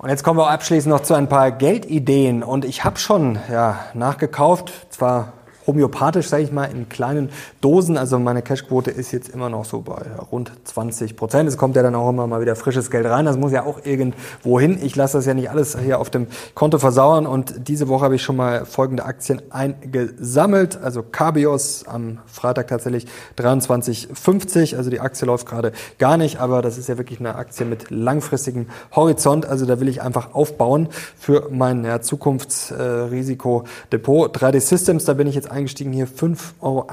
Und 0.04 0.10
jetzt 0.10 0.22
kommen 0.22 0.38
wir 0.38 0.50
abschließend 0.50 0.94
noch 0.94 1.02
zu 1.02 1.14
ein 1.14 1.28
paar 1.28 1.50
Geldideen. 1.50 2.42
Und 2.42 2.64
ich 2.64 2.84
habe 2.84 2.98
schon 2.98 3.38
ja, 3.50 3.80
nachgekauft, 3.94 4.70
zwar 4.90 5.32
homöopathisch, 5.66 6.28
sage 6.28 6.42
ich 6.42 6.52
mal, 6.52 6.64
in 6.64 6.88
kleinen 6.88 7.30
Dosen. 7.60 7.96
Also 7.96 8.18
meine 8.18 8.42
Cashquote 8.42 8.90
ist 8.90 9.12
jetzt 9.12 9.28
immer 9.28 9.48
noch 9.48 9.64
so 9.64 9.82
bei 9.82 10.02
rund 10.30 10.52
20 10.64 11.16
Prozent. 11.16 11.48
Es 11.48 11.56
kommt 11.56 11.76
ja 11.76 11.82
dann 11.82 11.94
auch 11.94 12.10
immer 12.10 12.26
mal 12.26 12.40
wieder 12.40 12.56
frisches 12.56 12.90
Geld 12.90 13.06
rein. 13.06 13.24
Das 13.24 13.36
muss 13.36 13.52
ja 13.52 13.64
auch 13.64 13.84
irgendwo 13.84 14.60
hin. 14.60 14.78
Ich 14.82 14.96
lasse 14.96 15.18
das 15.18 15.26
ja 15.26 15.34
nicht 15.34 15.50
alles 15.50 15.78
hier 15.78 15.98
auf 15.98 16.10
dem 16.10 16.26
Konto 16.54 16.78
versauern. 16.78 17.26
Und 17.26 17.68
diese 17.68 17.88
Woche 17.88 18.04
habe 18.04 18.16
ich 18.16 18.22
schon 18.22 18.36
mal 18.36 18.66
folgende 18.66 19.04
Aktien 19.04 19.42
eingesammelt. 19.50 20.78
Also 20.82 21.02
Cabios 21.02 21.84
am 21.86 22.18
Freitag 22.26 22.68
tatsächlich 22.68 23.06
23,50. 23.38 24.76
Also 24.76 24.90
die 24.90 25.00
Aktie 25.00 25.26
läuft 25.26 25.46
gerade 25.46 25.72
gar 25.98 26.16
nicht, 26.16 26.40
aber 26.40 26.62
das 26.62 26.78
ist 26.78 26.88
ja 26.88 26.98
wirklich 26.98 27.20
eine 27.20 27.36
Aktie 27.36 27.66
mit 27.66 27.90
langfristigem 27.90 28.66
Horizont. 28.94 29.46
Also 29.46 29.66
da 29.66 29.80
will 29.80 29.88
ich 29.88 30.02
einfach 30.02 30.34
aufbauen 30.34 30.88
für 31.18 31.48
mein 31.50 31.84
ja, 31.84 32.00
Zukunftsrisikodepot. 32.00 34.36
3D 34.36 34.60
Systems, 34.60 35.04
da 35.04 35.14
bin 35.14 35.26
ich 35.26 35.34
jetzt 35.34 35.50
eingestiegen 35.54 35.92
hier 35.92 36.06
5,91 36.06 36.60
Euro. 36.60 36.86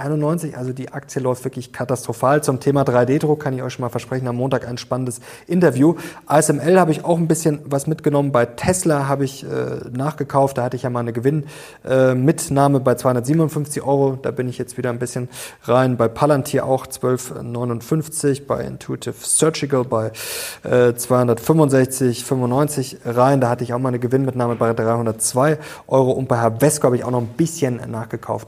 Also 0.58 0.74
die 0.74 0.92
Aktie 0.92 1.22
läuft 1.22 1.44
wirklich 1.44 1.72
katastrophal. 1.74 2.44
Zum 2.44 2.60
Thema 2.60 2.84
3D-Druck 2.84 3.42
kann 3.42 3.54
ich 3.54 3.64
euch 3.64 3.74
schon 3.74 3.82
mal 3.82 3.90
versprechen, 3.90 4.28
am 4.28 4.38
Montag 4.38 4.68
ein 4.68 4.78
spannendes 4.78 5.20
Interview. 5.48 5.96
ASML 6.28 6.80
habe 6.80 6.92
ich 6.92 7.04
auch 7.04 7.18
ein 7.18 7.28
bisschen 7.28 7.60
was 7.66 7.88
mitgenommen. 7.88 8.32
Bei 8.32 8.46
Tesla 8.46 9.08
habe 9.08 9.26
ich 9.26 9.44
äh, 9.44 9.48
nachgekauft. 9.92 10.58
Da 10.58 10.64
hatte 10.64 10.78
ich 10.78 10.84
ja 10.84 10.90
mal 10.90 11.02
eine 11.02 11.12
Gewinnmitnahme 11.14 12.78
äh, 12.78 12.82
bei 12.82 12.96
257 12.96 13.84
Euro. 13.84 14.18
Da 14.22 14.32
bin 14.32 14.48
ich 14.48 14.58
jetzt 14.58 14.78
wieder 14.78 14.92
ein 14.92 15.00
bisschen 15.00 15.28
rein. 15.64 15.98
Bei 15.98 16.08
Palantir 16.08 16.66
auch 16.66 16.86
12,59. 16.86 18.46
Bei 18.46 18.64
Intuitive 18.64 19.16
Surgical 19.20 19.84
bei 19.84 20.12
äh, 20.64 20.90
265,95 20.90 22.98
rein. 23.06 23.42
Da 23.42 23.50
hatte 23.50 23.64
ich 23.64 23.74
auch 23.74 23.80
mal 23.80 23.90
eine 23.90 23.98
Gewinnmitnahme 24.00 24.56
bei 24.56 24.74
302 24.74 25.58
Euro. 25.88 26.12
Und 26.12 26.28
bei 26.28 26.38
Havesco 26.38 26.86
habe 26.86 26.96
ich 26.96 27.04
auch 27.04 27.12
noch 27.12 27.22
ein 27.22 27.34
bisschen 27.36 27.82
nachgekauft 27.90 28.48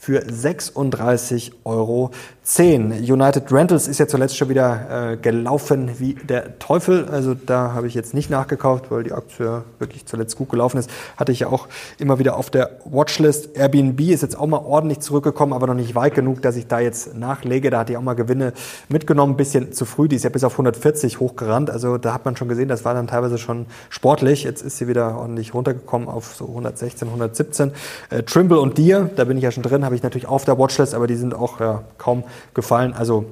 für 0.00 0.20
36,10 0.22 1.52
Euro. 1.64 2.10
United 2.58 3.52
Rentals 3.52 3.86
ist 3.86 4.00
ja 4.00 4.08
zuletzt 4.08 4.36
schon 4.36 4.48
wieder 4.48 5.12
äh, 5.12 5.16
gelaufen 5.18 5.90
wie 5.98 6.14
der 6.14 6.58
Teufel. 6.58 7.04
Also 7.04 7.34
da 7.34 7.74
habe 7.74 7.86
ich 7.86 7.94
jetzt 7.94 8.12
nicht 8.12 8.28
nachgekauft, 8.28 8.90
weil 8.90 9.04
die 9.04 9.12
Aktie 9.12 9.62
wirklich 9.78 10.06
zuletzt 10.06 10.36
gut 10.36 10.48
gelaufen 10.48 10.78
ist. 10.78 10.90
Hatte 11.16 11.30
ich 11.30 11.40
ja 11.40 11.46
auch 11.48 11.68
immer 11.98 12.18
wieder 12.18 12.36
auf 12.36 12.50
der 12.50 12.78
Watchlist. 12.86 13.56
Airbnb 13.56 14.00
ist 14.00 14.22
jetzt 14.22 14.36
auch 14.36 14.46
mal 14.46 14.58
ordentlich 14.58 15.00
zurückgekommen, 15.00 15.52
aber 15.52 15.68
noch 15.68 15.74
nicht 15.74 15.94
weit 15.94 16.14
genug, 16.14 16.42
dass 16.42 16.56
ich 16.56 16.66
da 16.66 16.80
jetzt 16.80 17.16
nachlege. 17.16 17.70
Da 17.70 17.80
hatte 17.80 17.92
ich 17.92 17.98
auch 17.98 18.02
mal 18.02 18.14
Gewinne 18.14 18.52
mitgenommen, 18.88 19.34
ein 19.34 19.36
bisschen 19.36 19.72
zu 19.72 19.84
früh. 19.84 20.08
Die 20.08 20.16
ist 20.16 20.24
ja 20.24 20.30
bis 20.30 20.42
auf 20.42 20.54
140 20.54 21.20
hochgerannt. 21.20 21.70
Also 21.70 21.98
da 21.98 22.14
hat 22.14 22.24
man 22.24 22.36
schon 22.36 22.48
gesehen, 22.48 22.68
das 22.68 22.84
war 22.84 22.94
dann 22.94 23.06
teilweise 23.06 23.38
schon 23.38 23.66
sportlich. 23.90 24.42
Jetzt 24.44 24.62
ist 24.62 24.78
sie 24.78 24.88
wieder 24.88 25.18
ordentlich 25.18 25.54
runtergekommen 25.54 26.08
auf 26.08 26.34
so 26.34 26.46
116, 26.46 27.06
117. 27.06 27.72
Äh, 28.08 28.22
Trimble 28.24 28.58
und 28.58 28.78
Deer, 28.78 29.08
da 29.14 29.24
bin 29.24 29.36
ich 29.36 29.44
ja 29.44 29.52
schon 29.52 29.62
drin, 29.62 29.84
habe 29.90 29.96
ich 29.96 30.04
natürlich 30.04 30.28
auf 30.28 30.44
der 30.44 30.56
Watchlist, 30.56 30.94
aber 30.94 31.08
die 31.08 31.16
sind 31.16 31.34
auch 31.34 31.58
ja, 31.58 31.82
kaum 31.98 32.22
gefallen. 32.54 32.94
Also 32.94 33.24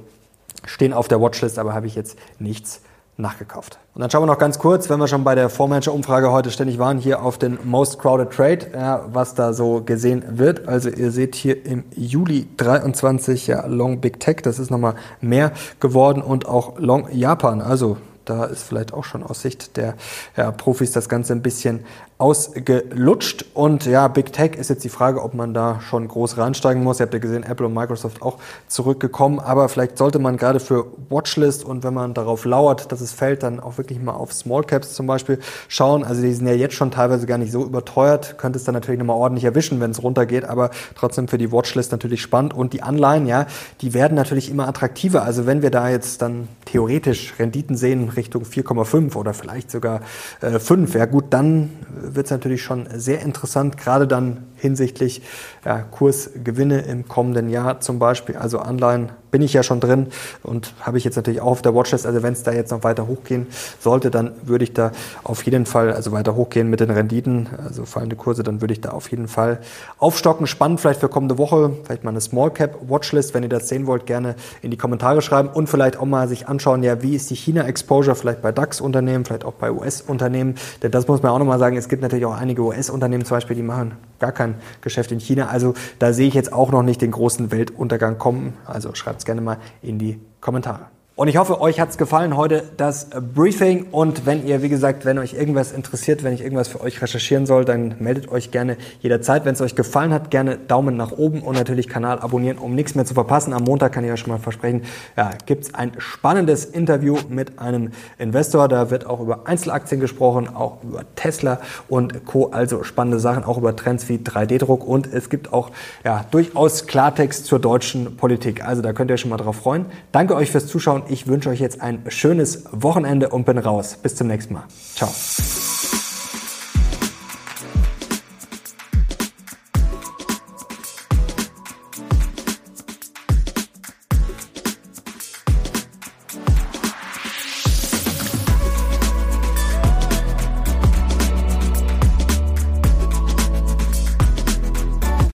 stehen 0.67 0.93
auf 0.93 1.07
der 1.07 1.21
Watchlist, 1.21 1.57
aber 1.57 1.73
habe 1.73 1.87
ich 1.87 1.95
jetzt 1.95 2.19
nichts 2.41 2.81
nachgekauft. 3.17 3.79
Und 3.95 4.01
dann 4.01 4.11
schauen 4.11 4.23
wir 4.23 4.27
noch 4.27 4.39
ganz 4.39 4.59
kurz, 4.59 4.91
wenn 4.91 4.99
wir 4.99 5.07
schon 5.07 5.23
bei 5.23 5.37
der 5.37 5.51
Fondsmanager-Umfrage 5.51 6.33
heute 6.33 6.51
ständig 6.51 6.81
waren, 6.81 6.99
hier 6.99 7.23
auf 7.23 7.39
den 7.39 7.59
Most 7.63 8.01
Crowded 8.01 8.33
Trade, 8.33 8.67
ja, 8.75 9.05
was 9.13 9.37
da 9.37 9.53
so 9.53 9.83
gesehen 9.83 10.25
wird. 10.31 10.67
Also 10.67 10.89
ihr 10.89 11.13
seht 11.13 11.37
hier 11.37 11.65
im 11.65 11.85
Juli 11.95 12.49
23 12.57 13.47
ja 13.47 13.65
Long 13.67 14.01
Big 14.01 14.19
Tech, 14.19 14.39
das 14.43 14.59
ist 14.59 14.73
nochmal 14.73 14.97
mehr 15.21 15.53
geworden 15.79 16.23
und 16.23 16.47
auch 16.47 16.77
Long 16.81 17.09
Japan. 17.13 17.61
Also 17.61 17.99
da 18.25 18.45
ist 18.45 18.65
vielleicht 18.65 18.93
auch 18.93 19.05
schon 19.05 19.23
aus 19.23 19.43
Sicht 19.43 19.77
der 19.77 19.95
ja, 20.37 20.51
Profis 20.51 20.91
das 20.91 21.09
Ganze 21.09 21.33
ein 21.35 21.43
bisschen 21.43 21.85
ausgelutscht. 22.19 23.45
Und 23.55 23.87
ja, 23.87 24.09
Big 24.09 24.33
Tech 24.33 24.57
ist 24.57 24.71
jetzt 24.71 24.83
die 24.83 24.89
Frage, 24.89 25.23
ob 25.23 25.35
man 25.35 25.55
da 25.55 25.81
schon 25.81 26.09
groß 26.09 26.37
reinsteigen 26.37 26.83
muss. 26.83 26.99
Ihr 26.99 27.05
habt 27.05 27.15
ja 27.15 27.21
gesehen, 27.21 27.45
Apple 27.45 27.67
und 27.67 27.75
Microsoft 27.75 28.23
auch 28.23 28.39
zurückgekommen. 28.67 29.39
Aber 29.39 29.69
vielleicht 29.69 29.97
sollte 29.97 30.19
man 30.19 30.37
gerade 30.37 30.59
für 30.59 30.87
Watchlist 31.11 31.65
und 31.65 31.85
wenn 31.85 31.95
man 31.95 32.15
darauf 32.15 32.45
lauert, 32.45 32.91
dass 32.91 33.01
es 33.01 33.13
fällt, 33.13 33.45
dann 33.45 33.61
auch 33.61 33.79
wirklich 33.79 34.01
mal 34.01 34.15
auf 34.15 34.33
Small 34.33 34.65
Caps 34.65 34.95
zum 34.95 35.07
Beispiel 35.07 35.39
schauen. 35.69 36.03
Also 36.03 36.21
die 36.21 36.33
sind 36.35 36.49
ja 36.49 36.55
jetzt 36.55 36.75
schon 36.75 36.91
teilweise 36.91 37.25
gar 37.27 37.39
nicht 37.39 37.53
so 37.53 37.65
überteuert. 37.65 38.37
Könnte 38.37 38.59
es 38.59 38.65
dann 38.65 38.75
natürlich 38.75 38.99
nochmal 38.99 39.17
ordentlich 39.17 39.45
erwischen, 39.45 39.81
wenn 39.81 39.93
es 39.93 40.03
runtergeht. 40.03 40.45
Aber 40.45 40.71
trotzdem 40.97 41.29
für 41.29 41.39
die 41.39 41.53
Watchlist 41.53 41.93
natürlich 41.93 42.21
spannend. 42.21 42.53
Und 42.53 42.73
die 42.73 42.83
Anleihen, 42.83 43.27
ja, 43.27 43.47
die 43.81 43.95
werden 43.95 44.17
natürlich 44.17 44.51
immer 44.51 44.67
attraktiver. 44.67 45.23
Also 45.23 45.47
wenn 45.47 45.63
wir 45.63 45.71
da 45.71 45.89
jetzt 45.89 46.21
dann 46.21 46.49
theoretisch 46.65 47.35
Renditen 47.39 47.77
sehen 47.77 48.09
Richtung 48.09 48.43
4,5 48.43 49.15
oder 49.15 49.35
vielleicht 49.35 49.71
sogar 49.71 50.01
äh, 50.41 50.59
5, 50.59 50.95
ja 50.95 51.07
gut, 51.07 51.27
dann 51.31 51.71
wird 52.15 52.27
es 52.27 52.31
natürlich 52.31 52.63
schon 52.63 52.87
sehr 52.95 53.21
interessant, 53.21 53.77
gerade 53.77 54.07
dann 54.07 54.45
hinsichtlich 54.57 55.23
ja, 55.65 55.81
Kursgewinne 55.83 56.81
im 56.81 57.09
kommenden 57.09 57.49
Jahr 57.49 57.81
zum 57.81 57.99
Beispiel. 57.99 58.37
Also 58.37 58.59
Anleihen 58.59 59.11
bin 59.31 59.43
ich 59.43 59.53
ja 59.53 59.63
schon 59.63 59.81
drin 59.81 60.09
und 60.43 60.75
habe 60.81 60.99
ich 60.99 61.05
jetzt 61.05 61.17
natürlich 61.17 61.41
auch 61.41 61.53
auf 61.53 61.63
der 61.63 61.75
Watchlist. 61.75 62.07
Also 62.07 62.23
wenn 62.23 62.33
es 62.33 62.43
da 62.43 62.53
jetzt 62.53 62.71
noch 62.71 62.85
weiter 62.85 63.07
hochgehen 63.07 63.47
sollte, 63.81 64.11
dann 64.11 64.33
würde 64.43 64.65
ich 64.65 64.73
da 64.73 64.93
auf 65.25 65.43
jeden 65.45 65.67
Fall, 65.67 65.93
also 65.93 66.13
weiter 66.13 66.35
hochgehen 66.35 66.69
mit 66.69 66.81
den 66.81 66.91
Renditen, 66.91 67.49
also 67.63 67.85
fallende 67.85 68.17
Kurse, 68.17 68.43
dann 68.43 68.61
würde 68.61 68.73
ich 68.73 68.81
da 68.81 68.91
auf 68.91 69.11
jeden 69.11 69.29
Fall 69.29 69.61
aufstocken. 69.99 70.47
Spannend 70.47 70.81
vielleicht 70.81 71.01
für 71.01 71.09
kommende 71.09 71.39
Woche, 71.39 71.73
vielleicht 71.85 72.05
mal 72.05 72.11
eine 72.11 72.21
Small 72.21 72.51
Cap 72.51 72.79
Watchlist, 72.89 73.35
wenn 73.35 73.43
ihr 73.43 73.49
das 73.49 73.69
sehen 73.69 73.87
wollt, 73.87 74.07
gerne 74.07 74.35
in 74.63 74.71
die 74.71 74.77
Kommentare 74.77 75.23
schreiben 75.23 75.49
und 75.49 75.69
vielleicht 75.69 75.97
auch 75.97 76.07
mal 76.07 76.29
sich 76.29 76.49
anschauen, 76.49 76.83
ja, 76.83 77.03
wie 77.03 77.15
ist 77.15 77.31
die 77.31 77.37
China 77.37 77.67
Exposure 77.67 78.17
vielleicht 78.17 78.43
bei 78.43 78.53
DAX-Unternehmen, 78.53 79.25
vielleicht 79.25 79.45
auch 79.45 79.55
bei 79.55 79.71
US-Unternehmen, 79.71 80.55
denn 80.83 80.91
das 80.91 81.09
muss 81.09 81.23
man 81.23 81.33
auch 81.33 81.39
nochmal 81.39 81.59
sagen, 81.59 81.77
es 81.77 81.89
gibt 81.89 82.03
natürlich 82.03 82.27
auch 82.27 82.37
einige 82.37 82.63
US-Unternehmen 82.63 83.25
zum 83.25 83.37
Beispiel, 83.37 83.57
die 83.57 83.63
machen 83.63 83.93
gar 84.19 84.33
kein 84.33 84.57
Geschäft 84.81 85.13
in 85.13 85.21
China. 85.21 85.49
Also 85.49 85.75
da 85.99 86.13
sehe 86.13 86.29
ich 86.29 86.35
jetzt 86.35 86.53
auch 86.53 86.71
noch 86.71 86.83
nicht 86.83 87.01
den 87.01 87.11
großen 87.11 87.51
Weltuntergang 87.51 88.19
kommen. 88.19 88.55
Also 88.67 88.95
schreibt 89.19 89.21
es 89.21 89.25
gerne 89.25 89.41
mal 89.41 89.59
in 89.83 89.99
die 89.99 90.21
Kommentare. 90.41 90.98
Und 91.19 91.27
ich 91.27 91.37
hoffe, 91.37 91.61
euch 91.61 91.81
hat's 91.81 91.99
gefallen 91.99 92.37
heute 92.37 92.63
das 92.77 93.09
Briefing. 93.11 93.87
Und 93.91 94.25
wenn 94.25 94.47
ihr, 94.47 94.63
wie 94.63 94.69
gesagt, 94.69 95.05
wenn 95.05 95.19
euch 95.19 95.35
irgendwas 95.35 95.73
interessiert, 95.73 96.23
wenn 96.23 96.33
ich 96.33 96.43
irgendwas 96.43 96.69
für 96.69 96.81
euch 96.81 97.03
recherchieren 97.03 97.45
soll, 97.45 97.65
dann 97.65 97.97
meldet 97.99 98.31
euch 98.31 98.53
gerne 98.53 98.77
jederzeit. 99.01 99.45
Wenn 99.45 99.55
es 99.55 99.61
euch 99.61 99.75
gefallen 99.75 100.13
hat, 100.13 100.31
gerne 100.31 100.59
Daumen 100.59 100.97
nach 100.97 101.11
oben 101.11 101.41
und 101.43 101.57
natürlich 101.57 101.89
Kanal 101.89 102.21
abonnieren, 102.21 102.57
um 102.57 102.77
nichts 102.77 102.95
mehr 102.95 103.05
zu 103.05 103.15
verpassen. 103.15 103.53
Am 103.53 103.65
Montag 103.65 103.95
kann 103.95 104.05
ich 104.05 104.13
euch 104.13 104.21
schon 104.21 104.31
mal 104.31 104.39
versprechen, 104.39 104.83
ja, 105.17 105.31
gibt's 105.45 105.75
ein 105.75 105.91
spannendes 105.99 106.65
Interview 106.65 107.19
mit 107.29 107.59
einem 107.59 107.91
Investor. 108.21 108.69
Da 108.69 108.93
wird 108.93 109.05
auch 109.05 109.19
über 109.19 109.49
Einzelaktien 109.49 110.01
gesprochen, 110.01 110.49
auch 110.55 110.85
über 110.85 111.03
Tesla 111.17 111.59
und 111.89 112.27
Co. 112.27 112.51
Also 112.53 112.85
spannende 112.85 113.19
Sachen, 113.19 113.43
auch 113.43 113.59
über 113.59 113.75
Trends 113.75 114.09
wie 114.09 114.19
3D-Druck. 114.19 114.87
Und 114.87 115.13
es 115.13 115.31
gibt 115.31 115.53
auch 115.53 115.73
ja, 116.05 116.25
durchaus 116.31 116.87
Klartext 116.87 117.45
zur 117.47 117.59
deutschen 117.59 118.17
Politik. 118.17 118.65
Also 118.65 118.83
da 118.83 118.93
könnt 118.93 119.11
ihr 119.11 119.15
euch 119.15 119.23
schon 119.23 119.31
mal 119.31 119.37
drauf 119.37 119.57
freuen. 119.57 119.87
Danke 120.13 120.37
euch 120.37 120.53
fürs 120.53 120.69
Zuschauen. 120.69 121.08
Ich 121.09 121.27
wünsche 121.27 121.49
euch 121.51 121.61
jetzt 121.61 121.81
ein 121.81 122.03
schönes 122.09 122.65
Wochenende 122.73 123.31
und 123.31 123.47
bin 123.47 123.59
raus. 123.59 123.97
Bis 124.03 124.15
zum 124.15 124.27
nächsten 124.27 124.55
Mal. 124.55 124.65
Ciao. 124.95 125.11